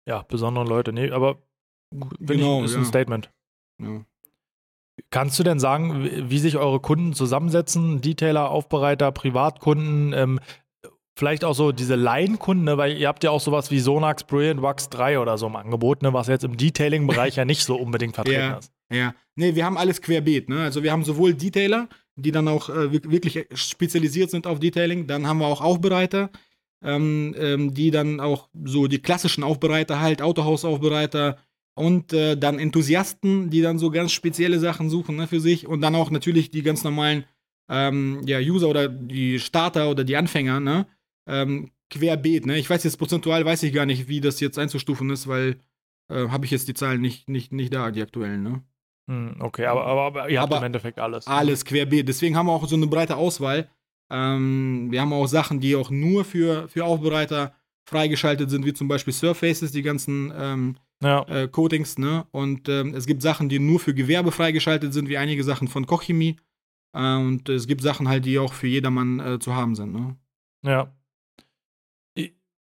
[0.06, 0.92] ja, besonderen Leute.
[0.92, 1.42] Nee, aber
[2.20, 2.78] genau, ich, ist ja.
[2.78, 3.30] ein Statement.
[3.82, 4.04] Ja.
[5.10, 8.00] Kannst du denn sagen, wie wie sich eure Kunden zusammensetzen?
[8.00, 10.40] Detailer, Aufbereiter, Privatkunden, ähm,
[11.18, 12.76] vielleicht auch so diese Laienkunden, ne?
[12.78, 16.02] weil ihr habt ja auch sowas wie Sonax Brilliant Wax 3 oder so im Angebot,
[16.02, 16.12] ne?
[16.12, 18.58] was jetzt im Detailing-Bereich ja nicht so unbedingt vertreten Ja.
[18.58, 18.70] ist.
[18.92, 20.48] Ja, nee, wir haben alles querbeet.
[20.48, 20.60] Ne?
[20.62, 25.06] Also wir haben sowohl Detailer, die dann auch äh, wirk- wirklich spezialisiert sind auf Detailing,
[25.08, 26.30] dann haben wir auch Aufbereiter,
[26.84, 31.38] ähm, ähm, die dann auch so die klassischen Aufbereiter halt, Autohausaufbereiter
[31.74, 35.80] und äh, dann Enthusiasten, die dann so ganz spezielle Sachen suchen ne, für sich und
[35.80, 37.24] dann auch natürlich die ganz normalen
[37.68, 40.86] ähm, ja, User oder die Starter oder die Anfänger, ne?
[41.26, 42.58] Ähm, querbeet, ne?
[42.58, 45.56] Ich weiß jetzt prozentual, weiß ich gar nicht, wie das jetzt einzustufen ist, weil
[46.08, 48.62] äh, habe ich jetzt die Zahlen nicht, nicht, nicht da, die aktuellen, ne?
[49.08, 51.26] Hm, okay, aber, aber, aber ihr habt Aber im Endeffekt alles.
[51.28, 52.08] Alles querbeet.
[52.08, 53.68] Deswegen haben wir auch so eine breite Auswahl.
[54.10, 57.54] Ähm, wir haben auch Sachen, die auch nur für, für Aufbereiter
[57.88, 61.22] freigeschaltet sind, wie zum Beispiel Surfaces, die ganzen ähm, Ja.
[61.28, 62.26] äh, Coatings, ne?
[62.32, 65.86] Und ähm, es gibt Sachen, die nur für Gewerbe freigeschaltet sind, wie einige Sachen von
[65.86, 66.36] Kochchemie.
[66.92, 70.16] Äh, und es gibt Sachen halt, die auch für jedermann äh, zu haben sind, ne?
[70.64, 70.92] Ja.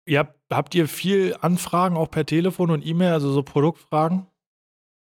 [0.06, 4.26] Ihr habt, habt ihr viel Anfragen auch per Telefon und E-Mail, also so Produktfragen?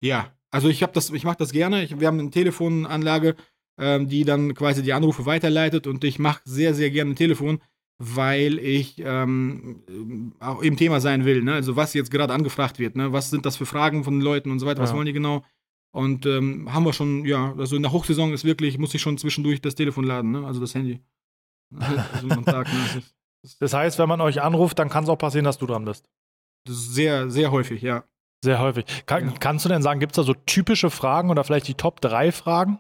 [0.02, 1.84] Ja, also ich habe das, ich mache das gerne.
[1.84, 3.36] Ich, wir haben eine Telefonanlage,
[3.78, 7.62] ähm, die dann quasi die Anrufe weiterleitet und ich mache sehr, sehr gerne ein Telefon,
[7.98, 11.44] weil ich ähm, auch im Thema sein will.
[11.44, 11.54] Ne?
[11.54, 13.12] Also was jetzt gerade angefragt wird, ne?
[13.12, 14.96] was sind das für Fragen von den Leuten und so weiter, was Ja.
[14.96, 15.44] wollen die genau?
[15.92, 19.18] Und ähm, haben wir schon, ja, also in der Hochsaison ist wirklich, muss ich schon
[19.18, 20.46] zwischendurch das Telefon laden, ne?
[20.46, 21.02] also das Handy.
[21.74, 23.02] Also am Tag, ne?
[23.60, 26.06] Das, heißt, wenn man euch anruft, dann kann es auch passieren, dass du dran bist.
[26.66, 28.04] das ist sehr, sehr häufig, ja.
[28.44, 28.86] Sehr häufig.
[29.06, 29.34] Kann, Ja.
[29.40, 32.32] Kannst du denn sagen, gibt es da so typische Fragen oder vielleicht die Top 3
[32.32, 32.80] Fragen?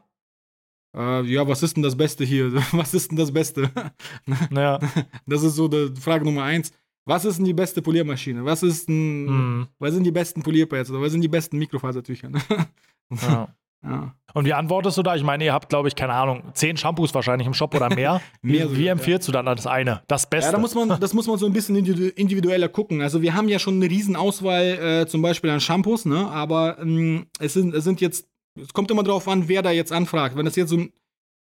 [0.95, 2.53] Äh, ja, was ist denn das Beste hier?
[2.71, 3.69] Was ist denn das Beste?
[4.49, 4.79] Naja.
[5.25, 6.71] Das ist so die Frage Nummer eins.
[7.05, 8.43] Was ist denn die beste Poliermaschine?
[8.45, 12.31] Was ist denn, hm, was sind die besten Polierpads oder was sind die besten Mikrofasertücher?
[13.11, 13.53] ja.
[13.85, 14.15] Ja.
[14.33, 15.15] Und wie antwortest du da?
[15.15, 18.21] Ich meine, ihr habt, glaube ich, keine Ahnung, zehn Shampoos wahrscheinlich im Shop oder mehr.
[18.41, 20.01] Mehr wie, wie empfiehlst du dann das eine?
[20.09, 20.49] Das Beste?
[20.49, 23.01] Ja, da muss man, das muss man so ein bisschen individu- individueller gucken.
[23.01, 24.63] Also wir haben ja schon eine riesen Auswahl
[25.03, 26.27] äh, zum Beispiel an Shampoos, ne?
[26.27, 28.27] Aber ähm, es, sind, es sind jetzt,
[28.59, 30.35] es kommt immer drauf an, wer da jetzt anfragt.
[30.35, 30.91] Wenn das jetzt so ein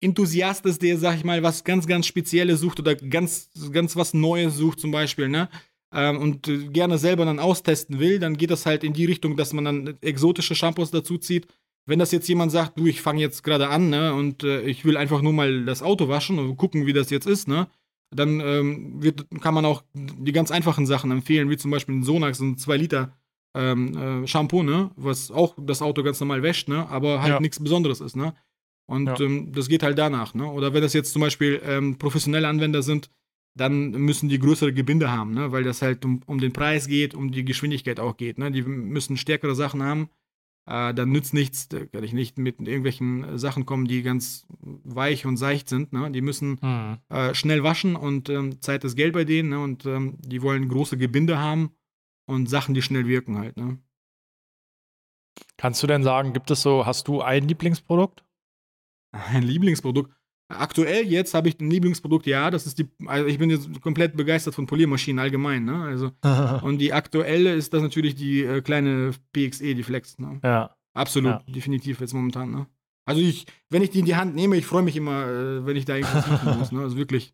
[0.01, 4.13] Enthusiast ist, der, sag ich mal, was ganz, ganz Spezielles sucht oder ganz, ganz was
[4.13, 5.47] Neues sucht zum Beispiel, ne?
[5.93, 9.37] Ähm, und äh, gerne selber dann austesten will, dann geht das halt in die Richtung,
[9.37, 11.47] dass man dann exotische Shampoos dazu zieht.
[11.85, 14.85] Wenn das jetzt jemand sagt, du, ich fange jetzt gerade an, ne, und äh, ich
[14.85, 17.67] will einfach nur mal das Auto waschen und gucken, wie das jetzt ist, ne,
[18.15, 22.03] dann ähm, wird, kann man auch die ganz einfachen Sachen empfehlen, wie zum Beispiel ein
[22.03, 23.17] Sonax, ein 2 Liter
[23.55, 27.39] ähm, äh, Shampoo, ne, was auch das Auto ganz normal wäscht, ne, aber halt Ja.
[27.39, 28.33] nichts Besonderes ist, ne.
[28.87, 29.19] Und Ja.
[29.25, 30.45] ähm, das geht halt danach, ne.
[30.51, 33.09] Oder wenn das jetzt zum Beispiel ähm, professionelle Anwender sind,
[33.57, 37.15] dann müssen die größere Gebinde haben, ne, weil das halt um, um den Preis geht,
[37.15, 38.51] um die Geschwindigkeit auch geht, ne.
[38.51, 40.09] Die müssen stärkere Sachen haben.
[40.67, 45.25] Äh, dann nützt nichts, da kann ich nicht mit irgendwelchen Sachen kommen, die ganz weich
[45.25, 46.11] und seicht sind, ne.
[46.11, 46.97] Die müssen Hm.
[47.09, 49.59] äh, schnell waschen und ähm, Zeit ist Geld bei denen, ne?
[49.59, 51.71] Und ähm, die wollen große Gebinde haben
[52.27, 53.79] und Sachen, die schnell wirken halt, ne?
[55.57, 58.23] Kannst du denn sagen, gibt es so, hast du ein Lieblingsprodukt?
[59.11, 60.13] Ein Lieblingsprodukt.
[60.59, 64.15] Aktuell jetzt habe ich ein Lieblingsprodukt, ja, das ist die, also ich bin jetzt komplett
[64.17, 65.83] begeistert von Poliermaschinen allgemein, ne?
[65.83, 66.11] Also,
[66.65, 70.39] und die aktuelle ist das natürlich die äh, kleine PXE, die Flex, ne?
[70.43, 70.75] ja.
[70.93, 71.43] Absolut, Ja.
[71.47, 72.67] definitiv jetzt momentan, ne?
[73.05, 75.75] Also ich, wenn ich die in die Hand nehme, ich freue mich immer, äh, wenn
[75.77, 76.81] ich da irgendwas machen muss, ne?
[76.81, 77.33] Also wirklich,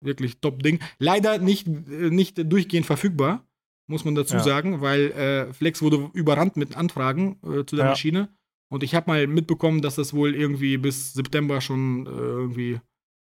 [0.00, 0.78] wirklich top Ding.
[0.98, 3.44] Leider nicht, äh, nicht durchgehend verfügbar,
[3.88, 4.40] muss man dazu Ja.
[4.42, 7.90] sagen, weil äh, Flex wurde überrannt mit Anfragen äh, zu der Ja.
[7.90, 8.28] Maschine.
[8.72, 12.80] Und ich habe mal mitbekommen, dass das wohl irgendwie bis September schon äh, irgendwie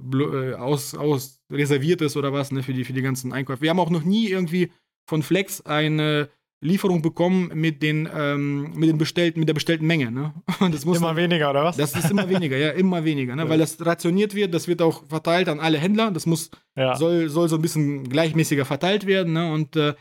[0.02, 3.60] äh, aus, aus reserviert ist oder was, ne, für die, für die ganzen Einkäufe.
[3.60, 4.72] Wir haben auch noch nie irgendwie
[5.06, 6.30] von Flex eine
[6.62, 10.32] Lieferung bekommen mit den, ähm, mit den bestellten, mit der bestellten Menge, ne?
[10.72, 11.76] Das muss Immer weniger, oder was?
[11.76, 13.42] das ist immer weniger, ja, immer weniger, ne?
[13.42, 13.48] Ja.
[13.50, 16.12] Weil das rationiert wird, das wird auch verteilt an alle Händler.
[16.12, 16.96] Das muss, ja.
[16.96, 19.52] soll, soll so ein bisschen gleichmäßiger verteilt werden, ne?
[19.52, 19.94] Und äh,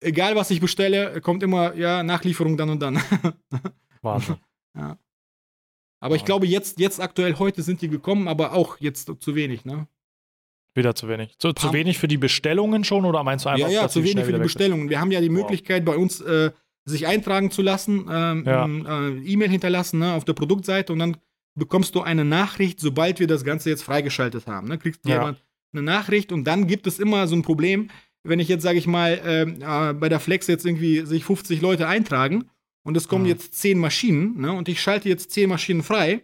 [0.00, 3.00] egal was ich bestelle, kommt immer, ja, Nachlieferung dann und dann.
[4.02, 4.36] Wahnsinn.
[6.00, 6.26] Aber ich Ja.
[6.26, 9.86] glaube, jetzt, jetzt aktuell heute sind die gekommen, aber auch jetzt zu wenig, ne?
[10.74, 11.36] Wieder zu wenig.
[11.38, 14.24] Zu, zu wenig für die Bestellungen schon oder meinst du einfach, ja, ja, zu wenig
[14.24, 14.42] für die weg sind?
[14.42, 14.88] Bestellungen.
[14.90, 15.38] Wir haben ja die Wow.
[15.38, 16.52] Möglichkeit, bei uns äh,
[16.84, 18.66] sich eintragen zu lassen, ähm, Ja.
[18.66, 21.16] äh, E-Mail hinterlassen ne, auf der Produktseite und dann
[21.56, 24.68] bekommst du eine Nachricht, sobald wir das Ganze jetzt freigeschaltet haben.
[24.68, 24.78] Ne?
[24.78, 25.14] Kriegst Ja.
[25.16, 27.90] jemand eine Nachricht und dann gibt es immer so ein Problem,
[28.22, 31.60] wenn ich jetzt, sage ich mal, ähm, äh, bei der Flex jetzt irgendwie sich 50
[31.60, 32.48] Leute eintragen
[32.88, 33.28] und es kommen Mhm.
[33.30, 36.22] jetzt 10 Maschinen ne, und ich schalte jetzt 10 Maschinen frei,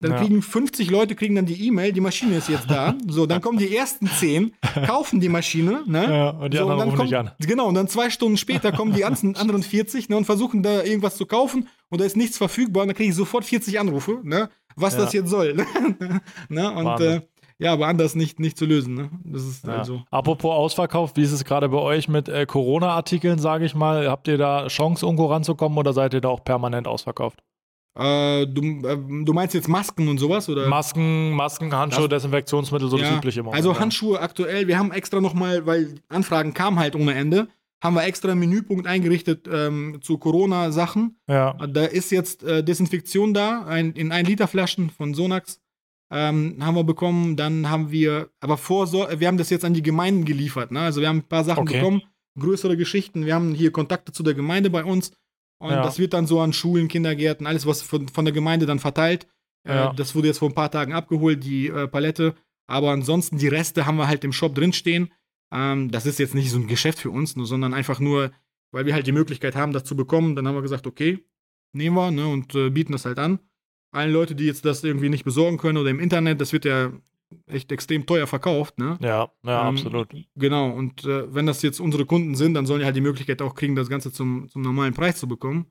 [0.00, 0.18] dann Ja.
[0.22, 2.94] kriegen 50 Leute kriegen dann die E-Mail, die Maschine ist jetzt da.
[3.08, 4.52] So, dann kommen die ersten 10,
[4.86, 6.04] kaufen die Maschine, ne?
[6.04, 7.30] Ja, und die so, anderen dann rufen kommt, an.
[7.40, 10.82] Genau, und dann zwei Stunden später kommen die ganzen anderen 40 ne, und versuchen da
[10.82, 14.20] irgendwas zu kaufen und da ist nichts verfügbar und dann kriege ich sofort 40 Anrufe,
[14.22, 15.00] ne, was Ja.
[15.00, 15.54] das jetzt soll.
[16.48, 16.72] ne?
[16.72, 17.20] Und äh,
[17.58, 18.94] ja, aber anders nicht, nicht zu lösen.
[18.94, 19.10] Ne?
[19.24, 19.78] Das ist Ja.
[19.78, 20.02] also.
[20.10, 24.08] Apropos Ausverkauf, wie ist es gerade bei euch mit äh, Corona-Artikeln, sage ich mal?
[24.08, 27.40] Habt ihr da Chance, irgendwo ranzukommen oder seid ihr da auch permanent ausverkauft?
[27.96, 30.48] Äh, du, äh, du meinst jetzt Masken und sowas?
[30.48, 30.68] Oder?
[30.68, 33.52] Masken, Masken, Handschuhe, Das- Desinfektionsmittel, so das Ja, übliche immer.
[33.52, 33.80] Also ja.
[33.80, 37.48] Handschuhe aktuell, wir haben extra nochmal, weil Anfragen kamen halt ohne Ende,
[37.82, 41.16] haben wir extra einen Menüpunkt eingerichtet ähm, zu Corona-Sachen.
[41.28, 45.60] Ja, Da ist jetzt äh, Desinfektion da, ein, in 1 Liter Flaschen von Sonax
[46.10, 47.36] ähm, haben wir bekommen.
[47.36, 50.70] Dann haben wir, aber vor, wir haben das jetzt an die Gemeinden geliefert.
[50.72, 50.80] Ne?
[50.80, 51.78] Also wir haben ein paar Sachen Okay.
[51.78, 52.02] bekommen,
[52.38, 53.26] größere Geschichten.
[53.26, 55.12] Wir haben hier Kontakte zu der Gemeinde bei uns.
[55.60, 55.82] Und Ja.
[55.82, 59.26] das wird dann so an Schulen, Kindergärten, alles, was von, von der Gemeinde dann verteilt.
[59.66, 59.92] Äh, Ja.
[59.92, 62.34] Das wurde jetzt vor ein paar Tagen abgeholt, die äh, Palette.
[62.68, 65.12] Aber ansonsten, die Reste haben wir halt im Shop drinstehen.
[65.52, 68.30] Ähm, das ist jetzt nicht so ein Geschäft für uns, nur, sondern einfach nur,
[68.72, 70.36] weil wir halt die Möglichkeit haben, das zu bekommen.
[70.36, 71.24] Dann haben wir gesagt, okay,
[71.72, 73.40] nehmen wir ne, und äh, bieten das halt an.
[73.90, 76.92] Allen Leute, die jetzt das irgendwie nicht besorgen können oder im Internet, das wird ja
[77.46, 78.78] echt extrem teuer verkauft.
[78.78, 78.98] Ne?
[79.00, 80.08] ja, ja, Ähm, absolut.
[80.36, 83.42] Genau, und äh, wenn das jetzt unsere Kunden sind, dann sollen die halt die Möglichkeit
[83.42, 85.66] auch kriegen, das Ganze zum, zum normalen Preis zu bekommen.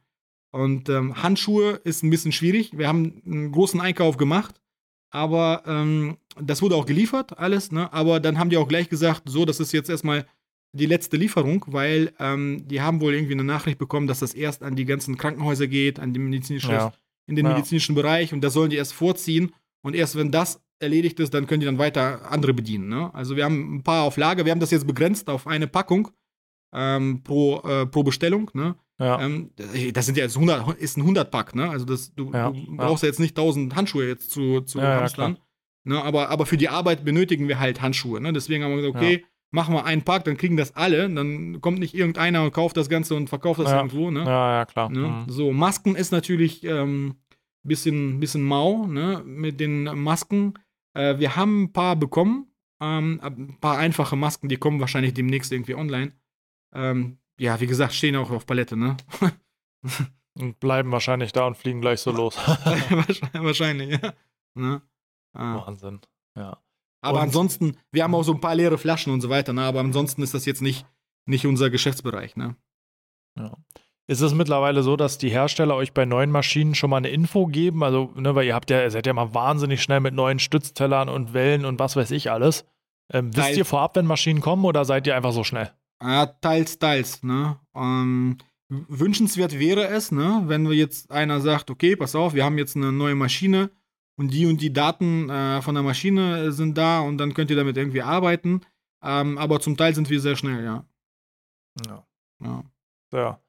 [0.51, 2.77] Und ähm, Handschuhe ist ein bisschen schwierig.
[2.77, 4.62] Wir haben einen großen Einkauf gemacht,
[5.10, 7.91] aber ähm, das wurde auch geliefert, alles, ne?
[7.91, 10.25] Aber dann haben die auch gleich gesagt, so, das ist jetzt erstmal
[10.73, 14.63] die letzte Lieferung, weil ähm, die haben wohl irgendwie eine Nachricht bekommen, dass das erst
[14.63, 16.93] an die ganzen Krankenhäuser geht, an die medizinische, Ja.
[17.27, 17.53] In den Ja.
[17.53, 19.51] medizinischen Bereich und das sollen die erst vorziehen.
[19.83, 22.87] Und erst wenn das erledigt ist, dann können die dann weiter andere bedienen.
[22.89, 23.13] Ne?
[23.13, 26.09] Also wir haben ein paar auf Lager, wir haben das jetzt begrenzt auf eine Packung
[26.73, 28.49] ähm, pro, äh, pro Bestellung.
[28.53, 28.75] Ne?
[28.99, 29.51] Ja, Ähm,
[29.93, 31.69] das sind ja jetzt 100, ist ein 100-Pack, ne?
[31.69, 34.99] Also das, du, Ja, du brauchst ja jetzt nicht 1000 Handschuhe jetzt zu, zu ja,
[35.01, 35.37] hamstern.
[35.83, 36.01] ne?
[36.03, 38.19] aber, aber für die Arbeit benötigen wir halt Handschuhe.
[38.21, 38.33] Ne?
[38.33, 41.10] Deswegen haben wir gesagt, okay, machen wir einen Pack, dann kriegen das alle.
[41.10, 43.77] Dann kommt nicht irgendeiner und kauft das Ganze und verkauft das Ja.
[43.77, 44.12] irgendwo.
[44.12, 44.23] Ne?
[44.25, 44.89] ja, ja, klar.
[44.89, 44.99] Ne?
[45.07, 45.25] Mhm.
[45.29, 47.15] So, Masken ist natürlich ähm,
[47.63, 49.21] bisschen, bisschen mau, ne?
[49.25, 50.53] Mit den Masken.
[50.93, 52.47] Äh, wir haben ein paar bekommen.
[52.79, 56.12] Ähm, ein paar einfache Masken, die kommen wahrscheinlich demnächst irgendwie online.
[56.75, 58.97] Ähm, ja, wie gesagt, stehen auch auf Palette, ne?
[60.39, 62.38] Und bleiben wahrscheinlich da und fliegen gleich so los.
[62.38, 64.13] wahrscheinlich, wahrscheinlich, ja.
[64.53, 64.81] Ne?
[65.33, 65.65] Ah.
[65.65, 65.99] Wahnsinn.
[66.36, 66.60] Ja.
[67.01, 69.62] Aber Und- ansonsten, wir haben auch so ein paar leere Flaschen und so weiter, ne?
[69.63, 70.86] Aber ansonsten ist das jetzt nicht,
[71.25, 72.55] nicht unser Geschäftsbereich, ne?
[74.10, 77.45] Ist es mittlerweile so, dass die Hersteller euch bei neuen Maschinen schon mal eine Info
[77.45, 77.83] geben?
[77.83, 81.10] Also, ne, weil ihr habt ja, ihr seid ja mal wahnsinnig schnell mit neuen Stütztellern
[81.10, 82.65] und Wellen und was weiß ich alles.
[83.13, 83.57] Ähm, wisst Teils.
[83.57, 85.71] ihr vorab, wenn Maschinen kommen oder seid ihr einfach so schnell?
[86.01, 87.60] Ja, teils, teils, ne?
[87.75, 88.38] Ähm,
[88.69, 92.75] wünschenswert wäre es, ne, wenn wir jetzt einer sagt, okay, pass auf, wir haben jetzt
[92.75, 93.71] eine neue Maschine
[94.17, 97.49] und die und die Daten äh, von der Maschine äh, sind da und dann könnt
[97.49, 98.62] ihr damit irgendwie arbeiten.
[99.03, 100.86] Ähm, aber zum Teil sind wir sehr schnell, ja.
[101.86, 102.08] Ja.
[102.43, 102.63] ja.
[103.13, 103.39] Ja,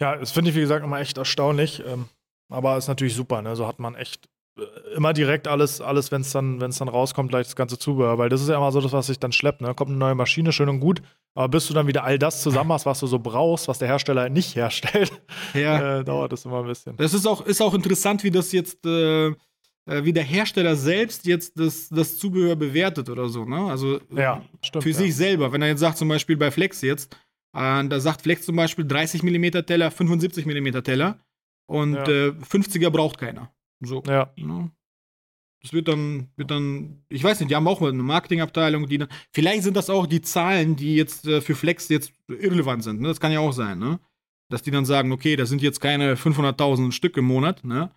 [0.00, 1.82] ja das finde ich, wie gesagt, immer echt erstaunlich.
[1.86, 2.08] Ähm,
[2.48, 3.56] aber ist natürlich super, ne?
[3.56, 4.62] So hat man echt äh,
[4.96, 8.18] immer direkt alles, alles wenn es dann, wenn's dann rauskommt, gleich das ganze Zubehör.
[8.18, 9.74] Weil das ist ja immer so das, was sich dann schleppt, ne?
[9.74, 11.02] Kommt eine neue Maschine, schön und gut.
[11.34, 13.88] Aber bis du dann wieder all das zusammen hast, was du so brauchst, was der
[13.88, 15.12] Hersteller nicht herstellt,
[15.54, 15.98] ja.
[16.00, 16.96] äh, dauert das immer ein bisschen.
[16.96, 19.34] Das ist auch, ist auch interessant, wie das jetzt, äh,
[20.04, 23.70] wie der Hersteller selbst jetzt das, das Zubehör bewertet oder so, ne?
[23.70, 24.82] Also Ja, stimmt.
[24.82, 24.96] für ja.
[24.96, 25.52] sich selber.
[25.52, 27.14] Wenn er jetzt sagt, zum Beispiel bei Flex jetzt,
[27.56, 31.18] äh, da sagt Flex zum Beispiel 30 mm Teller, 75 mm Teller
[31.68, 32.04] und Ja.
[32.08, 33.52] äh, 50er braucht keiner.
[33.80, 34.02] So.
[34.06, 34.70] Ja, Ne?
[35.62, 38.98] Das wird dann, wird dann, ich weiß nicht, die haben auch mal eine Marketingabteilung, die
[38.98, 43.00] dann, vielleicht sind das auch die Zahlen, die jetzt äh, für Flex jetzt irrelevant sind,
[43.00, 43.08] ne?
[43.08, 43.98] Das kann ja auch sein, ne?
[44.48, 47.90] Dass die dann sagen, okay, das sind jetzt keine 500.000 Stück im Monat, ne?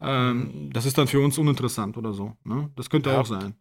[0.00, 2.70] Ähm, das ist dann für uns uninteressant oder so, ne?
[2.76, 3.20] Das könnte Ja.
[3.20, 3.54] auch sein.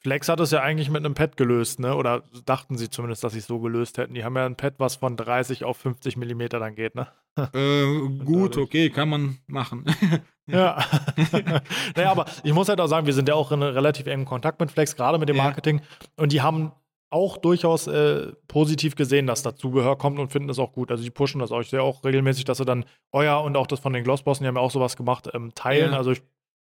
[0.00, 1.94] Flex hat es ja eigentlich mit einem Pad gelöst, ne?
[1.94, 4.14] Oder dachten sie zumindest, dass sie es so gelöst hätten.
[4.14, 7.06] Die haben ja ein Pad, was von 30 auf 50 Millimeter dann geht, ne?
[7.36, 9.84] Äh, gut, okay, kann man machen.
[10.46, 10.84] Ja.
[11.96, 14.58] naja, aber ich muss halt auch sagen, wir sind ja auch in relativ engen Kontakt
[14.58, 15.44] mit Flex, gerade mit dem Ja.
[15.44, 15.80] Marketing.
[16.16, 16.72] Und die haben
[17.12, 20.90] auch durchaus äh, positiv gesehen, dass da Zubehör kommt und finden es auch gut.
[20.90, 21.60] Also die pushen das auch.
[21.60, 24.48] Ich sehe auch regelmäßig, dass sie dann euer und auch das von den Glossbossen, die
[24.48, 25.92] haben ja auch sowas gemacht, ähm, teilen.
[25.92, 25.98] Ja.
[25.98, 26.22] Also ich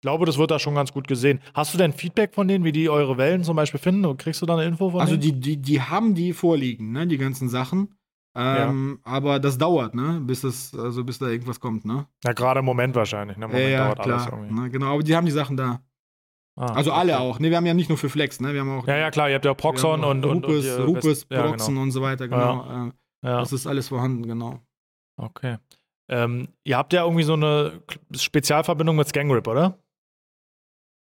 [0.02, 1.40] glaube, das wird da schon ganz gut gesehen.
[1.54, 4.06] Hast du denn Feedback von denen, wie die eure Wellen zum Beispiel finden?
[4.06, 5.42] Und kriegst du da eine Info von Also denen?
[5.42, 7.96] die, die, die haben die vorliegen, ne, die ganzen Sachen.
[8.40, 12.06] Ähm, Aber das dauert, ne, bis es, also bis da irgendwas kommt, ne?
[12.24, 13.36] Ja, gerade im Moment wahrscheinlich.
[13.38, 13.46] Ne?
[13.46, 14.40] Im Moment ja, ja, dauert alles klar.
[14.40, 14.62] irgendwie.
[14.62, 15.82] Ne, genau, aber die haben die Sachen da.
[16.58, 17.22] Ah, Also alle okay.
[17.22, 17.40] auch.
[17.40, 18.54] Ne, wir haben ja nicht nur für Flex, ne?
[18.54, 21.26] Wir haben auch Ja, ja, klar, ihr habt ja Proxon und, und, Rupes, und Rupes,
[21.26, 21.82] Proxon genau.
[21.84, 22.88] und so weiter, genau.
[22.88, 22.92] Äh,
[23.24, 23.40] Ja.
[23.40, 24.60] Das ist alles vorhanden, genau.
[25.18, 25.58] Okay.
[26.10, 27.82] Ähm, ihr habt ja irgendwie so eine
[28.16, 29.78] Spezialverbindung mit Scangrip, oder?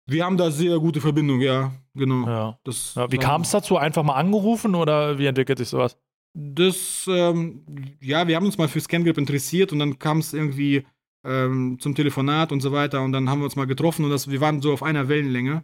[0.09, 2.25] Wir haben da sehr gute Verbindung, ja, genau.
[2.27, 2.59] Ja.
[2.63, 3.77] Das, Ja, wie kam es dazu?
[3.77, 5.97] Einfach mal angerufen oder wie entwickelt sich sowas?
[6.33, 7.65] Das, ähm,
[8.01, 10.85] ja, wir haben uns mal für ScanGrip interessiert und dann kam es irgendwie
[11.27, 14.29] ähm, zum Telefonat und so weiter und dann haben wir uns mal getroffen und das,
[14.29, 15.63] wir waren so auf einer Wellenlänge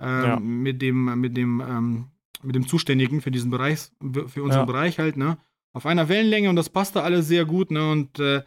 [0.00, 0.40] ähm, Ja.
[0.40, 2.06] mit dem, mit dem, ähm,
[2.42, 4.64] mit dem Zuständigen für diesen Bereich, für unseren Ja.
[4.64, 5.38] Bereich halt, ne?
[5.74, 7.90] Auf einer Wellenlänge und das passte alles sehr gut, ne?
[7.90, 8.42] Und äh,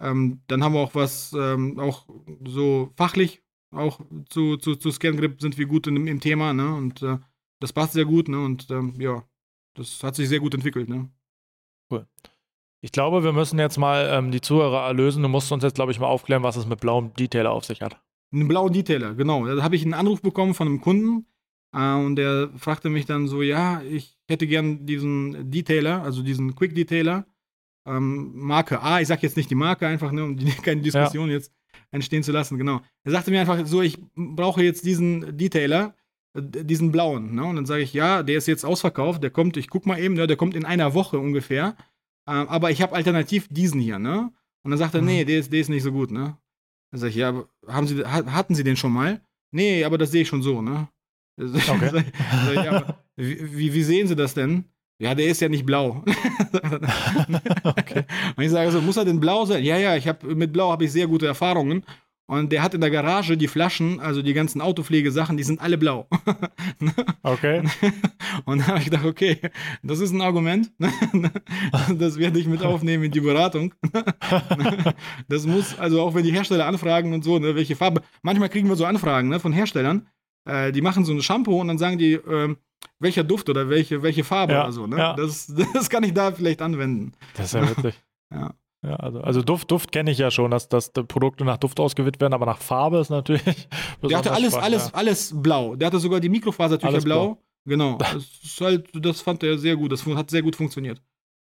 [0.00, 2.06] ähm, dann haben wir auch was, ähm, auch
[2.46, 6.74] so fachlich, auch zu, zu, zu ScanGrip sind wir gut in, im Thema, ne?
[6.74, 7.18] Und äh,
[7.60, 8.38] das passt sehr gut, ne?
[8.42, 9.24] Und ähm, ja,
[9.74, 11.10] das hat sich sehr gut entwickelt, ne?
[12.80, 15.22] Ich glaube, wir müssen jetzt mal ähm, die Zuhörer erlösen.
[15.22, 17.82] Du musst uns jetzt, glaube ich, mal aufklären, was es mit blauem Detailer auf sich
[17.82, 18.00] hat.
[18.32, 19.46] Einen blauen Detailer, genau.
[19.46, 21.26] Da habe ich einen Anruf bekommen von einem Kunden
[21.74, 26.54] äh, und der fragte mich dann so, ja, ich hätte gern diesen Detailer, also diesen
[26.54, 27.26] Quick Detailer,
[27.86, 31.30] ähm, Marke A, ich sage jetzt nicht die Marke einfach, ne, um die, keine Diskussion
[31.30, 31.52] jetzt
[31.90, 32.80] entstehen zu lassen, genau.
[33.04, 35.94] Er sagte mir einfach so, ich brauche jetzt diesen Detailer,
[36.34, 39.56] äh, diesen blauen, ne, und dann sage ich, ja, der ist jetzt ausverkauft, der kommt,
[39.56, 41.76] ich guck mal eben, ne, der kommt in einer Woche ungefähr,
[42.28, 44.30] äh, aber ich habe alternativ diesen hier, ne,
[44.64, 45.06] und dann sagt er, Mhm.
[45.06, 46.36] nee, der ist, der ist nicht so gut, ne.
[46.92, 49.20] Dann sag ich, ja, haben Sie, ha- hatten Sie den schon mal?
[49.52, 50.88] Nee, aber das sehe ich schon so, ne?
[51.38, 51.90] Okay.
[51.92, 52.12] Sag ich,
[52.44, 54.64] sag ich, aber wie, wie, sehen Sie das denn?
[55.00, 56.02] Ja, der ist ja nicht blau.
[57.64, 58.04] Okay.
[58.36, 59.62] Und ich sage so, muss er denn blau sein?
[59.64, 61.84] Ja, ja, ich hab, mit blau habe ich sehr gute Erfahrungen.
[62.30, 65.78] Und der hat in der Garage die Flaschen, also die ganzen Autopflegesachen, die sind alle
[65.78, 66.08] blau.
[67.22, 67.62] Okay.
[68.44, 69.38] Und da habe ich gedacht, okay,
[69.82, 70.70] das ist ein Argument.
[71.98, 73.74] Das werde ich mit aufnehmen in die Beratung.
[75.28, 78.02] Das muss, also auch wenn die Hersteller anfragen und so, ne, welche Farbe.
[78.22, 80.08] Manchmal kriegen wir so Anfragen ne, von Herstellern,
[80.46, 82.58] äh, die machen so ein Shampoo und dann sagen die, ähm,
[82.98, 84.86] welcher Duft oder welche, welche Farbe Ja, oder so.
[84.86, 84.98] Ne?
[84.98, 85.14] ja.
[85.14, 87.12] Das, das kann ich da vielleicht anwenden.
[87.36, 87.94] Das ist ja witzig.
[88.32, 88.54] Ja.
[88.82, 91.80] Ja, also, also Duft, Duft kenne ich ja schon, dass, dass die Produkte nach Duft
[91.80, 93.42] ausgewählt werden, aber nach Farbe ist natürlich.
[94.02, 94.94] Der hatte alles, spannend, alles, ja.
[94.94, 95.74] alles blau.
[95.74, 97.34] Der hatte sogar die Mikrofasertücher Alles blau.
[97.34, 97.42] blau.
[97.64, 97.98] Genau.
[97.98, 99.92] Das, halt, das fand er sehr gut.
[99.92, 101.02] Das hat sehr gut funktioniert.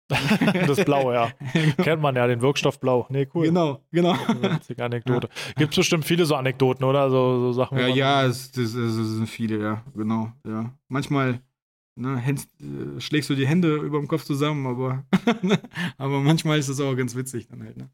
[0.67, 1.31] Das Blaue, ja.
[1.77, 3.07] Kennt man ja, den Wirkstoff Blau.
[3.09, 3.45] Nee, cool.
[3.45, 4.13] Genau, genau.
[4.13, 5.29] Witzige Anekdote.
[5.55, 7.09] Gibt bestimmt viele so Anekdoten, oder?
[7.09, 7.77] So, so Sachen.
[7.77, 10.33] Ja, ja, es, das, das sind viele, ja, genau.
[10.45, 10.73] Ja.
[10.89, 11.39] Manchmal
[11.95, 15.05] ne, hängst, äh, schlägst du die Hände über dem Kopf zusammen, aber,
[15.97, 17.77] aber manchmal ist das auch ganz witzig dann halt.
[17.77, 17.89] Ne?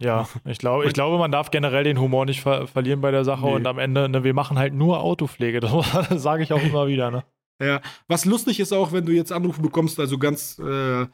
[0.00, 3.24] Ja, ich glaube, ich glaube, man darf generell den Humor nicht ver verlieren bei der
[3.24, 3.54] Sache Nee.
[3.54, 5.60] und am Ende, ne, wir machen halt nur Autopflege.
[6.08, 7.24] Das sage ich auch immer wieder, ne?
[7.62, 11.06] Ja, was lustig ist auch, wenn du jetzt Anrufe bekommst, also ganz, äh,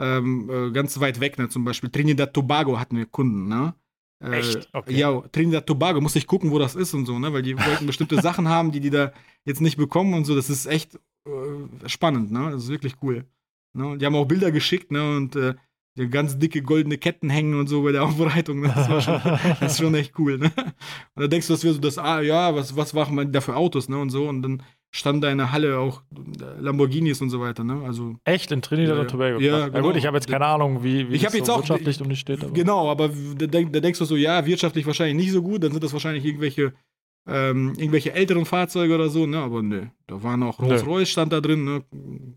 [0.00, 1.48] ähm, äh, ganz weit weg, ne?
[1.48, 3.74] zum Beispiel Trinidad Tobago hatten wir Kunden, ne?
[4.20, 4.68] Äh, Echt?
[4.72, 4.94] Okay.
[4.96, 7.32] Ja, Trinidad Tobago, musste ich gucken, wo das ist und so, ne?
[7.32, 9.12] Weil die wollten bestimmte Sachen haben, die die da
[9.44, 10.34] jetzt nicht bekommen und so.
[10.34, 12.50] Das ist echt äh, spannend, ne?
[12.52, 13.24] Das ist wirklich cool.
[13.74, 13.96] Ne?
[13.98, 15.16] Die haben auch Bilder geschickt, ne?
[15.16, 15.54] Und äh,
[15.96, 18.60] die ganz dicke goldene Ketten hängen und so bei der Aufbereitung.
[18.60, 18.72] Ne?
[18.74, 19.20] Das, war schon,
[19.60, 20.50] das ist schon echt cool, ne?
[21.14, 23.40] Und da denkst du, das wäre so das, ah ja, was, was machen wir da
[23.40, 23.98] für Autos, ne?
[23.98, 24.28] Und so.
[24.28, 24.62] Und dann
[24.94, 26.02] stand da in der Halle auch
[26.58, 27.82] Lamborghinis und so weiter, ne?
[27.84, 29.38] Also, Echt in Trinidad und Tobago.
[29.40, 29.60] ja, krass.
[29.60, 29.86] ja genau.
[29.86, 32.08] gut, ich habe jetzt keine Ahnung, wie, wie Ich das jetzt so auch- wirtschaftlich um
[32.08, 32.42] die steht.
[32.44, 32.52] Aber.
[32.52, 35.82] genau, aber da, da denkst du so, ja, wirtschaftlich wahrscheinlich nicht so gut, dann sind
[35.82, 36.74] das wahrscheinlich irgendwelche,
[37.26, 39.38] ähm, irgendwelche älteren Fahrzeuge oder so, ne?
[39.38, 40.66] Aber ne, da waren auch Nö.
[40.66, 41.84] Rolls-Royce stand da drin, ne?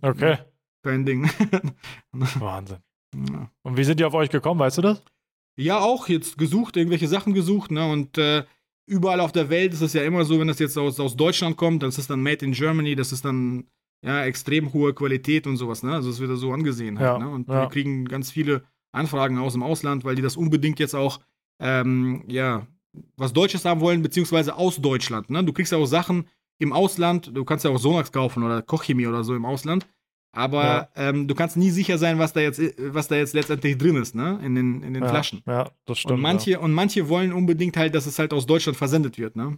[0.02, 0.38] Okay,
[0.84, 1.30] Kein Ding.
[2.12, 2.78] Wahnsinn.
[3.16, 3.50] Ja.
[3.64, 5.04] Und wie sind die auf euch gekommen, weißt du das?
[5.58, 7.90] Ja, auch jetzt gesucht, irgendwelche Sachen gesucht, ne?
[7.90, 8.44] Und äh,
[8.86, 11.58] überall auf der Welt ist es ja immer so, wenn das jetzt aus, aus Deutschland
[11.58, 13.66] kommt, das ist dann Made in Germany, das ist dann
[14.04, 15.94] ja extrem hohe Qualität und sowas, ne?
[15.94, 17.30] Also es wird da so angesehen halt, Ja, ne?
[17.30, 17.62] Und ja.
[17.64, 21.20] wir kriegen ganz viele Anfragen aus dem Ausland, weil die das unbedingt jetzt auch,
[21.60, 22.68] ähm, ja,
[23.18, 25.44] was Deutsches haben wollen, beziehungsweise aus Deutschland, ne?
[25.44, 26.28] Du kriegst ja auch Sachen
[26.60, 29.88] im Ausland, du kannst ja auch Sonax kaufen oder Kochchemie oder so im Ausland.
[30.32, 30.90] Aber Ja.
[30.96, 34.16] ähm, du kannst nie sicher sein, was da jetzt, was da jetzt letztendlich drin ist,
[34.16, 34.40] ne?
[34.44, 35.42] In den, in den ja, Flaschen.
[35.46, 36.16] Ja, das stimmt.
[36.16, 39.44] Und manche, und manche wollen unbedingt halt, dass es halt aus Deutschland versendet wird, ne?
[39.44, 39.58] ja.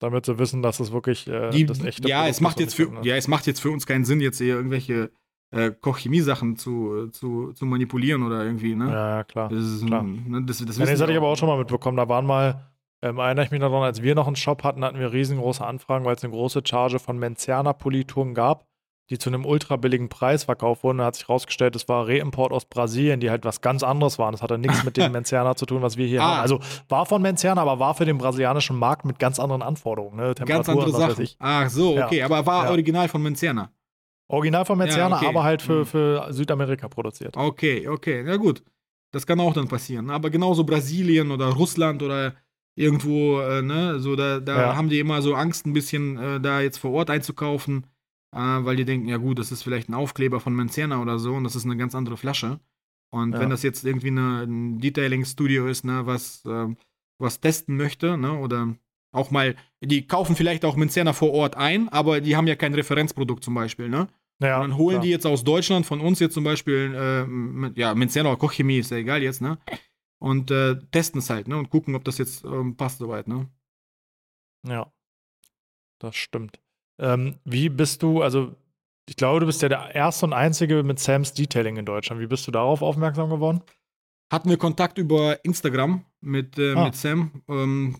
[0.00, 2.60] Damit sie wissen, dass es wirklich äh, Die, das echte ja, Produkt es macht ist,
[2.66, 3.08] jetzt für, finde.
[3.08, 5.10] ja, es macht jetzt für uns keinen Sinn, jetzt hier irgendwelche
[5.50, 8.86] äh, Kochchemie-Sachen zu, zu, zu manipulieren oder irgendwie, ne?
[8.90, 9.48] Ja, ja, klar.
[9.48, 10.02] Das, ist, klar.
[10.02, 11.96] Ne, das, das Ja, das hatte ich aber auch schon mal mitbekommen.
[11.96, 12.66] Da waren mal,
[13.02, 16.04] ähm, erinnere ich mich daran, als wir noch einen Shop hatten, hatten wir riesengroße Anfragen,
[16.04, 18.66] weil es eine große Charge von Menziana Polituren gab,
[19.10, 20.98] die zu einem ultra billigen Preis verkauft wurden.
[20.98, 24.32] Da hat sich rausgestellt, es war Reimport aus Brasilien, die halt was ganz anderes waren.
[24.32, 26.24] Das hatte nichts mit dem Menziana zu tun, was wir hier Ah.
[26.36, 26.40] haben.
[26.42, 26.60] Also
[26.90, 30.16] war von Menziana, aber war für den brasilianischen Markt mit ganz anderen Anforderungen.
[30.18, 30.34] Ne?
[30.44, 31.26] Ganz andere Sachen.
[31.38, 32.04] Ach so, Ja.
[32.04, 32.70] okay, aber war Ja.
[32.70, 33.70] original von Menziana.
[34.28, 35.26] Original von Menziana, okay.
[35.26, 35.86] aber halt für, Mhm.
[35.86, 37.36] für Südamerika produziert.
[37.36, 38.62] Okay, okay, na gut.
[39.10, 40.10] Das kann auch dann passieren.
[40.10, 42.34] Aber genauso Brasilien oder Russland oder
[42.76, 44.76] irgendwo, äh, ne, so da, da Ja.
[44.76, 47.86] haben die immer so Angst, ein bisschen äh, da jetzt vor Ort einzukaufen,
[48.36, 51.34] äh, weil die denken, ja gut, das ist vielleicht ein Aufkleber von Menziana oder so
[51.34, 52.60] und das ist eine ganz andere Flasche.
[53.10, 53.40] Und Ja.
[53.40, 56.76] wenn das jetzt irgendwie eine, ein Detailing-Studio ist, ne, was, ähm,
[57.18, 58.74] was testen möchte, ne, oder
[59.12, 62.74] auch mal, die kaufen vielleicht auch Menzerner vor Ort ein, aber die haben ja kein
[62.74, 64.06] Referenzprodukt zum Beispiel, ne?
[64.40, 65.02] Ja, dann holen klar.
[65.02, 68.78] die jetzt aus Deutschland von uns jetzt zum Beispiel, äh, mit- ja, Menzerner oder Kochchemie,
[68.78, 69.58] ist ja egal jetzt, ne?
[70.20, 71.56] Und äh, testen es halt, ne?
[71.56, 73.48] Und gucken, ob das jetzt ähm, passt soweit, ne?
[74.66, 74.92] Ja,
[76.00, 76.60] das stimmt.
[77.00, 78.54] Ähm, wie bist du, also
[79.08, 82.20] ich glaube, du bist ja der erste und einzige mit Sam's Detailing in Deutschland.
[82.20, 83.62] Wie bist du darauf aufmerksam geworden?
[84.30, 86.84] Hatten wir Kontakt über Instagram mit, äh, Ah.
[86.84, 87.42] mit Sam.
[87.48, 87.96] Ähm,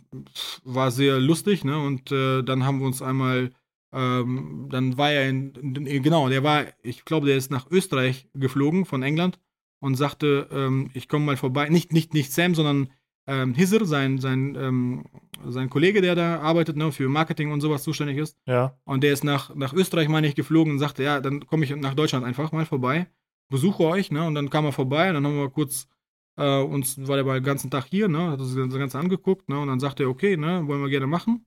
[0.65, 1.79] war sehr lustig, ne?
[1.79, 3.53] Und äh, dann haben wir uns einmal,
[3.93, 8.29] ähm, dann war er in, in, genau, der war, ich glaube, der ist nach Österreich
[8.35, 9.39] geflogen von England
[9.81, 11.69] und sagte, ähm, ich komme mal vorbei.
[11.69, 12.91] Nicht, nicht, nicht Sam, sondern
[13.27, 15.05] ähm, Hisser, sein, sein, ähm,
[15.47, 18.37] sein Kollege, der da arbeitet, ne, für Marketing und sowas zuständig ist.
[18.47, 21.65] Ja, Und der ist nach, nach Österreich, meine ich, geflogen und sagte, ja, dann komme
[21.65, 23.07] ich nach Deutschland einfach mal vorbei,
[23.51, 24.25] besuche euch, ne?
[24.25, 25.89] Und dann kam er vorbei und dann haben wir kurz
[26.37, 28.31] äh, uns, war der mal den ganzen Tag hier, ne?
[28.31, 29.59] Hat das Ganze angeguckt, ne?
[29.61, 31.45] Und dann sagte er, okay, ne, wollen wir gerne machen.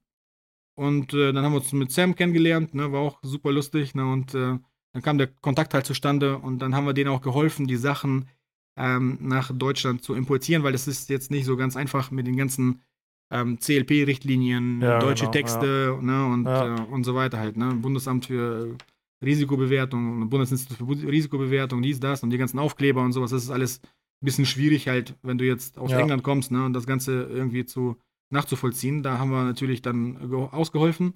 [0.75, 2.91] Und äh, dann haben wir uns mit Sam kennengelernt, ne?
[2.91, 4.09] War auch super lustig, ne?
[4.09, 4.57] Und äh,
[4.93, 8.27] dann kam der Kontakt halt zustande und dann haben wir denen auch geholfen, die Sachen
[8.77, 12.37] ähm, nach Deutschland zu importieren, weil das ist jetzt nicht so ganz einfach mit den
[12.37, 12.81] ganzen
[13.31, 16.75] ähm, CLP-Richtlinien, Ja, deutsche genau, Texte ne, und, Ja.
[16.77, 17.57] äh, und so weiter halt.
[17.57, 17.73] Ne?
[17.75, 18.75] Bundesamt für
[19.23, 23.31] Risikobewertung, Bundesinstitut für Risikobewertung, dies, das und die ganzen Aufkleber und sowas.
[23.31, 25.99] Das ist alles ein bisschen schwierig halt, wenn du jetzt aus Ja.
[25.99, 27.97] England kommst ne, und das Ganze irgendwie zu
[28.31, 29.03] nachzuvollziehen.
[29.03, 31.13] Da haben wir natürlich dann ge- ausgeholfen.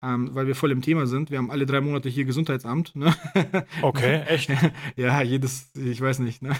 [0.00, 1.32] Ähm, weil wir voll im Thema sind.
[1.32, 2.94] Wir haben alle drei Monate hier Gesundheitsamt.
[2.94, 3.12] Ne?
[3.82, 4.48] okay, echt.
[4.96, 6.52] ja, jedes, ich weiß nicht, ne?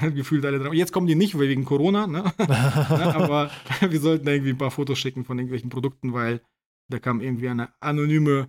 [0.14, 0.72] gefühlt alle drei.
[0.72, 2.24] Jetzt kommen die nicht wegen Corona, ne?
[2.38, 3.14] ne?
[3.14, 3.50] aber
[3.86, 6.40] wir sollten da irgendwie ein paar Fotos schicken von irgendwelchen Produkten, weil
[6.90, 8.48] da kam irgendwie eine anonyme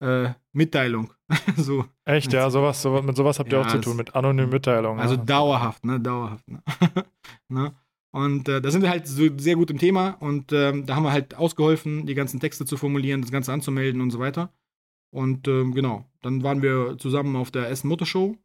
[0.00, 1.12] äh, Mitteilung.
[1.56, 4.50] so, echt, ja, sowas, sowas, mit sowas habt ihr Ja, auch zu tun, mit anonymen
[4.50, 4.98] Mitteilungen.
[4.98, 5.22] also ja.
[5.24, 6.00] dauerhaft, ne?
[6.00, 6.44] Dauerhaft.
[7.48, 7.72] Ne?
[8.16, 11.02] Und äh, da sind wir halt so sehr gut im Thema und ähm, da haben
[11.02, 14.54] wir halt ausgeholfen, die ganzen Texte zu formulieren, das Ganze anzumelden und so weiter.
[15.14, 18.36] Und ähm, genau, dann waren wir zusammen auf der Essen Motor Show.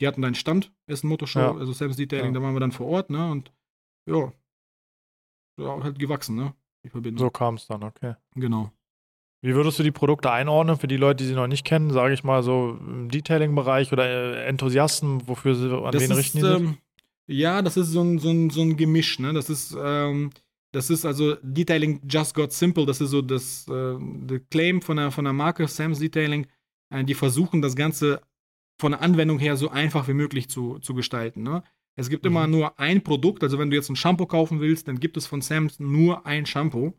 [0.00, 1.54] Die hatten einen Stand, Essen Motor Show, Ja.
[1.54, 2.40] also Sam's Detailing, Ja.
[2.40, 3.30] da waren wir dann vor Ort, ne?
[3.30, 3.52] Und
[4.08, 4.32] ja,
[5.60, 6.54] ja halt gewachsen, ne?
[6.86, 7.18] Die Verbindung.
[7.26, 8.14] So kam es dann, okay.
[8.34, 8.72] Genau.
[9.42, 12.14] Wie würdest du die Produkte einordnen für die Leute, die sie noch nicht kennen, sage
[12.14, 16.38] ich mal so im Detailing-Bereich oder äh, Enthusiasten, wofür sie, an das wen ist, richten
[16.38, 16.56] die sich?
[16.60, 16.78] ähm,
[17.26, 19.32] Ja, das ist so ein, so ein, so ein Gemisch, ne?
[19.32, 20.30] Das ist, ähm,
[20.72, 25.10] das ist also Detailing just got simple, das ist so das äh, Claim von der,
[25.10, 26.46] von der Marke Sam's Detailing.
[26.90, 28.20] Äh, die versuchen das Ganze
[28.80, 31.42] von der Anwendung her so einfach wie möglich zu, zu gestalten.
[31.42, 31.62] Ne?
[31.96, 32.30] Es gibt Mhm.
[32.30, 35.26] immer nur ein Produkt, also wenn du jetzt ein Shampoo kaufen willst, dann gibt es
[35.26, 36.92] von Sam's nur ein Shampoo.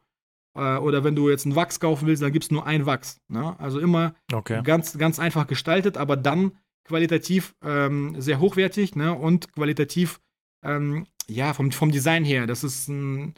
[0.57, 3.19] Äh, oder wenn du jetzt einen Wachs kaufen willst, dann gibt es nur ein Wachs.
[3.27, 3.59] Ne?
[3.59, 4.61] Also immer Okay.
[4.63, 6.53] ganz, ganz einfach gestaltet, aber dann
[6.85, 9.13] qualitativ ähm, sehr hochwertig ne?
[9.13, 10.19] und qualitativ,
[10.63, 12.47] ähm, ja, vom, vom Design her.
[12.47, 13.33] Das ist ein,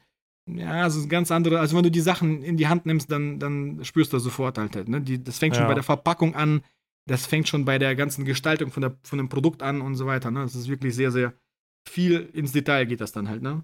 [0.46, 1.60] ja, ist ein ganz andere.
[1.60, 4.76] Also, wenn du die Sachen in die Hand nimmst, dann, dann spürst du sofort halt.
[4.76, 5.02] halt ne?
[5.02, 5.70] die, das fängt schon Ja.
[5.70, 6.62] bei der Verpackung an,
[7.08, 10.06] das fängt schon bei der ganzen Gestaltung von, der, von dem Produkt an und so
[10.06, 10.30] weiter.
[10.30, 10.42] Ne?
[10.42, 11.34] Das ist wirklich sehr, sehr
[11.88, 13.42] viel ins Detail geht das dann halt.
[13.42, 13.64] Ne?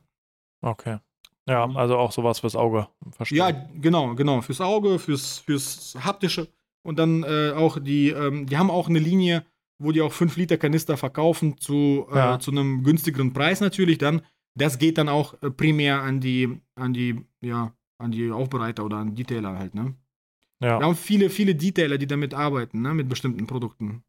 [0.62, 1.00] Okay.
[1.46, 2.88] Ja, also auch sowas fürs Auge.
[3.12, 3.38] Verstehe.
[3.38, 4.42] Ja, genau, genau.
[4.42, 6.48] Fürs Auge, fürs, fürs Haptische.
[6.84, 9.46] Und dann äh, auch die, ähm, die haben auch eine Linie,
[9.84, 12.40] wo die auch 5 Liter Kanister verkaufen zu, äh, Ja.
[12.40, 14.22] zu einem günstigeren Preis natürlich dann.
[14.56, 18.98] Das geht dann auch äh, primär an die, an die, ja, an die Aufbereiter oder
[18.98, 19.96] an Detailer halt, ne?
[20.60, 20.80] ja.
[20.80, 22.94] Wir haben viele, viele Detailer, die damit arbeiten, ne?
[22.94, 24.04] Mit bestimmten Produkten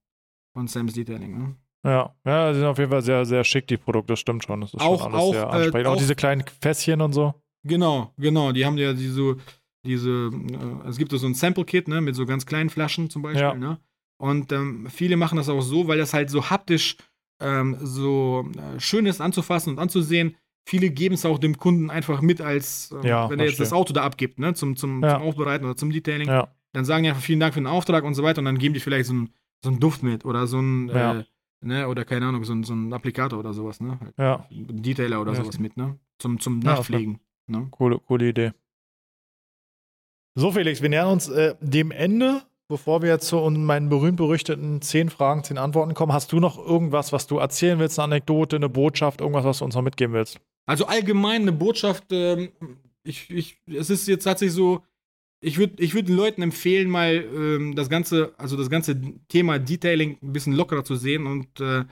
[0.52, 1.56] von Sam's Detailing, ne?
[1.84, 4.60] Ja, ja, die sind auf jeden Fall sehr, sehr schick, die Produkte, das stimmt schon.
[4.62, 5.86] Das ist Auch- schon alles auch, sehr äh, ansprechend.
[5.86, 7.34] auch, auch- diese kleinen Fässchen und so.
[7.62, 8.52] Genau, genau.
[8.52, 9.36] Die haben ja diese,
[9.84, 13.40] diese, äh, es gibt so ein Sample-Kit, ne, mit so ganz kleinen Flaschen zum Beispiel,
[13.42, 13.54] Ja.
[13.54, 13.78] ne?
[14.18, 16.96] Und ähm, viele machen das auch so, weil das halt so haptisch
[17.40, 20.36] ähm, so äh, schön ist anzufassen und anzusehen.
[20.66, 23.64] Viele geben es auch dem Kunden einfach mit, als ähm, Ja, wenn er jetzt verstehe.
[23.66, 25.14] das Auto da abgibt, ne, zum, zum, Ja.
[25.18, 26.28] zum Aufbereiten oder zum Detailing.
[26.28, 28.58] Ja, Dann sagen die einfach vielen Dank für den Auftrag und so weiter und dann
[28.58, 31.24] geben die vielleicht so einen so einen Duft mit oder so ein, äh,
[31.62, 33.98] ne, oder keine Ahnung, so ein, so ein Applikator oder sowas, ne?
[33.98, 35.98] Halt, ja, ein Detailer oder sowas mit, ne?
[36.18, 37.18] Zum, zum Nachpflegen.
[37.46, 37.68] Ne?
[37.70, 38.52] coole, coole Idee.
[40.34, 42.42] So, Felix, wir nähern uns äh, dem Ende.
[42.66, 47.12] Bevor wir jetzt zu meinen berühmt-berüchtigten zehn Fragen, zehn Antworten kommen, hast du noch irgendwas,
[47.12, 50.40] was du erzählen willst, eine Anekdote, eine Botschaft, irgendwas, was du uns noch mitgeben willst?
[50.66, 52.48] Also allgemein eine Botschaft, ähm,
[53.02, 54.82] ich, ich, es ist jetzt tatsächlich so,
[55.42, 58.98] ich würde ich würd den Leuten empfehlen, mal ähm, das ganze, also das ganze
[59.28, 61.84] Thema Detailing ein bisschen lockerer zu sehen und äh,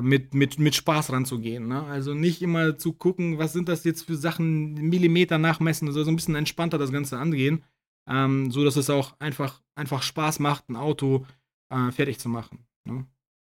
[0.00, 1.68] mit, mit, mit Spaß ranzugehen.
[1.68, 1.82] Ne?
[1.84, 6.10] Also nicht immer zu gucken, was sind das jetzt für Sachen, Millimeter nachmessen, also so
[6.10, 7.62] ein bisschen entspannter das Ganze angehen,
[8.08, 11.26] ähm, so dass es auch einfach, einfach Spaß macht, ein Auto
[11.72, 12.66] äh, fertig zu machen.
[12.84, 13.06] Ne?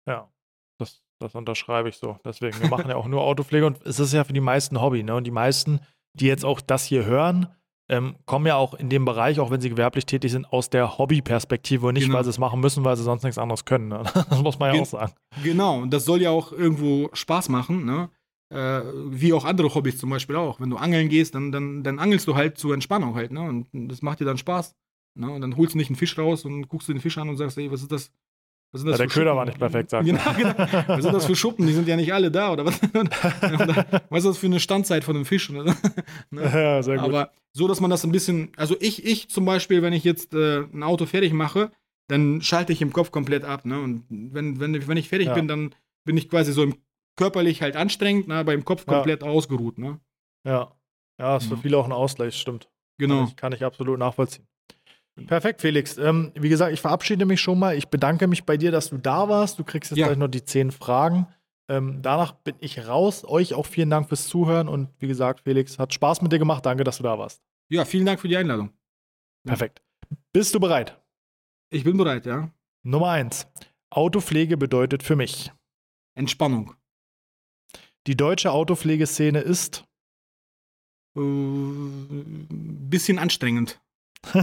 [0.08, 0.28] Ja,
[0.78, 2.18] das, das unterschreibe ich so.
[2.24, 5.02] Deswegen, wir machen ja auch nur Autopflege und es ist ja für die meisten Hobby,
[5.02, 5.14] ne?
[5.14, 5.80] Und die meisten,
[6.14, 7.48] die jetzt auch das hier hören,
[7.88, 10.96] ähm, kommen ja auch in dem Bereich, auch wenn sie gewerblich tätig sind, aus der
[10.98, 12.18] Hobbyperspektive und nicht, Genau.
[12.18, 13.88] weil sie es machen müssen, weil sie sonst nichts anderes können.
[13.88, 14.02] Ne?
[14.30, 15.12] Das muss man ja Gen- auch sagen.
[15.42, 18.08] Genau, und das soll ja auch irgendwo Spaß machen, ne?
[18.50, 20.60] Äh, wie auch andere Hobbys zum Beispiel auch.
[20.60, 23.40] Wenn du angeln gehst, dann, dann, dann angelst du halt zur Entspannung halt, ne?
[23.42, 24.74] Und das macht dir dann Spaß.
[25.14, 25.30] Ne?
[25.30, 27.36] Und dann holst du nicht einen Fisch raus und guckst du den Fisch an und
[27.36, 28.10] sagst, ey, was ist das?
[28.72, 29.36] Was sind Ja, das der für Köder Schuppen?
[29.38, 30.54] war nicht perfekt, sagt genau, genau.
[30.88, 31.66] Was sind das für Schuppen?
[31.66, 32.80] Die sind ja nicht alle da, oder was?
[34.10, 35.50] was ist das für eine Standzeit von einem Fisch?
[35.50, 35.74] Ne?
[36.32, 37.04] ja, sehr gut.
[37.04, 40.34] Aber so, dass man das ein bisschen, also ich, ich zum Beispiel, wenn ich jetzt
[40.34, 41.70] äh, ein Auto fertig mache,
[42.08, 43.64] dann schalte ich im Kopf komplett ab.
[43.64, 43.80] Ne?
[43.80, 45.34] Und wenn, wenn, wenn ich fertig Ja.
[45.34, 45.74] bin, dann
[46.04, 46.74] bin ich quasi so im,
[47.20, 48.36] körperlich halt anstrengend, ne?
[48.36, 48.94] aber im Kopf Ja.
[48.94, 49.76] komplett ausgeruht.
[49.78, 50.00] Ne?
[50.46, 50.72] ja.
[51.18, 51.60] ja, ist für Ja.
[51.60, 52.64] viele auch ein Ausgleich, stimmt.
[52.64, 53.24] Kann Genau.
[53.24, 54.46] ich, kann ich absolut nachvollziehen.
[55.26, 55.98] Perfekt, Felix.
[55.98, 57.76] Ähm, wie gesagt, ich verabschiede mich schon mal.
[57.76, 59.58] Ich bedanke mich bei dir, dass du da warst.
[59.58, 60.06] Du kriegst jetzt Ja.
[60.06, 61.26] gleich noch die zehn Fragen.
[61.68, 63.24] Ähm, danach bin ich raus.
[63.26, 64.66] Euch auch vielen Dank fürs Zuhören.
[64.68, 66.64] Und wie gesagt, Felix, hat Spaß mit dir gemacht.
[66.64, 67.42] Danke, dass du da warst.
[67.70, 68.70] Ja, vielen Dank für die Einladung.
[69.44, 69.50] Ja.
[69.50, 69.82] Perfekt.
[70.32, 70.98] Bist du bereit?
[71.70, 72.50] Ich bin bereit, ja.
[72.82, 73.46] Nummer eins.
[73.90, 75.52] Autopflege bedeutet für mich.
[76.16, 76.74] Entspannung.
[78.06, 79.84] Die deutsche Autopflegeszene ist.
[81.16, 83.80] Äh, bisschen anstrengend.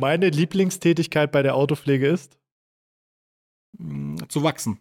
[0.00, 2.38] Meine Lieblingstätigkeit bei der Autopflege ist.
[3.78, 4.80] Mm, Zu wachsen.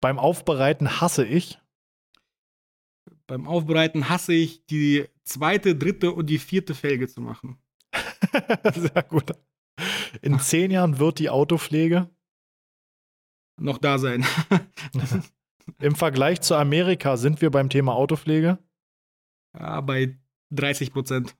[0.00, 1.58] Beim Aufbereiten hasse ich.
[3.26, 7.58] Beim Aufbereiten hasse ich die zweite, dritte und die vierte Felge zu machen.
[8.74, 9.32] Sehr gut.
[10.22, 12.10] In zehn Jahren wird die Autopflege
[13.60, 14.24] Noch da sein.
[15.80, 18.58] Im Vergleich zu Amerika sind wir beim Thema Autopflege.
[19.58, 20.18] ja, bei
[20.50, 21.36] 30 Prozent.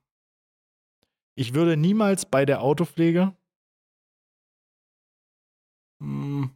[1.36, 3.34] Ich würde niemals bei der Autopflege
[6.00, 6.50] Hm.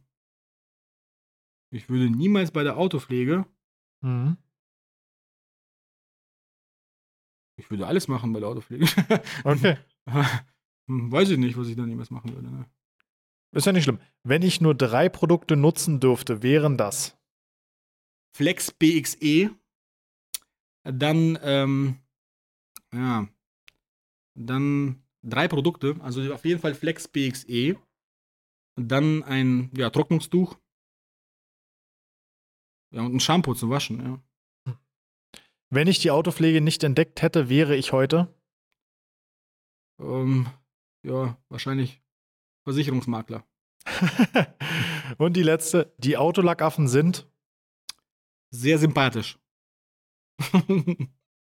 [1.71, 3.45] Ich würde niemals bei der Autopflege,
[4.03, 4.37] Mhm.
[7.57, 8.85] ich würde alles machen bei der Autopflege.
[9.43, 9.77] Okay.
[10.87, 12.49] Hm, Weiß ich nicht, was ich dann niemals machen würde.
[12.51, 12.65] Ne?
[13.55, 13.99] Ist ja nicht schlimm.
[14.23, 17.17] Wenn ich nur drei Produkte nutzen dürfte, wären das.
[18.35, 19.51] Flex BXE,
[20.83, 21.99] dann, ähm,
[22.91, 23.27] ja,
[24.35, 27.77] dann drei Produkte, also auf jeden Fall Flex BXE,
[28.75, 30.57] dann ein ja, Trocknungstuch,
[32.91, 34.23] ja, und ein Shampoo zum Waschen, ja.
[35.69, 38.31] Wenn ich die Autopflege nicht entdeckt hätte, wäre ich heute.
[39.99, 40.47] Ähm,
[41.03, 42.03] ja, wahrscheinlich
[42.63, 43.43] Versicherungsmakler.
[45.17, 47.27] Und die letzte, die Autolackaffen sind.
[48.53, 49.37] Sehr sympathisch.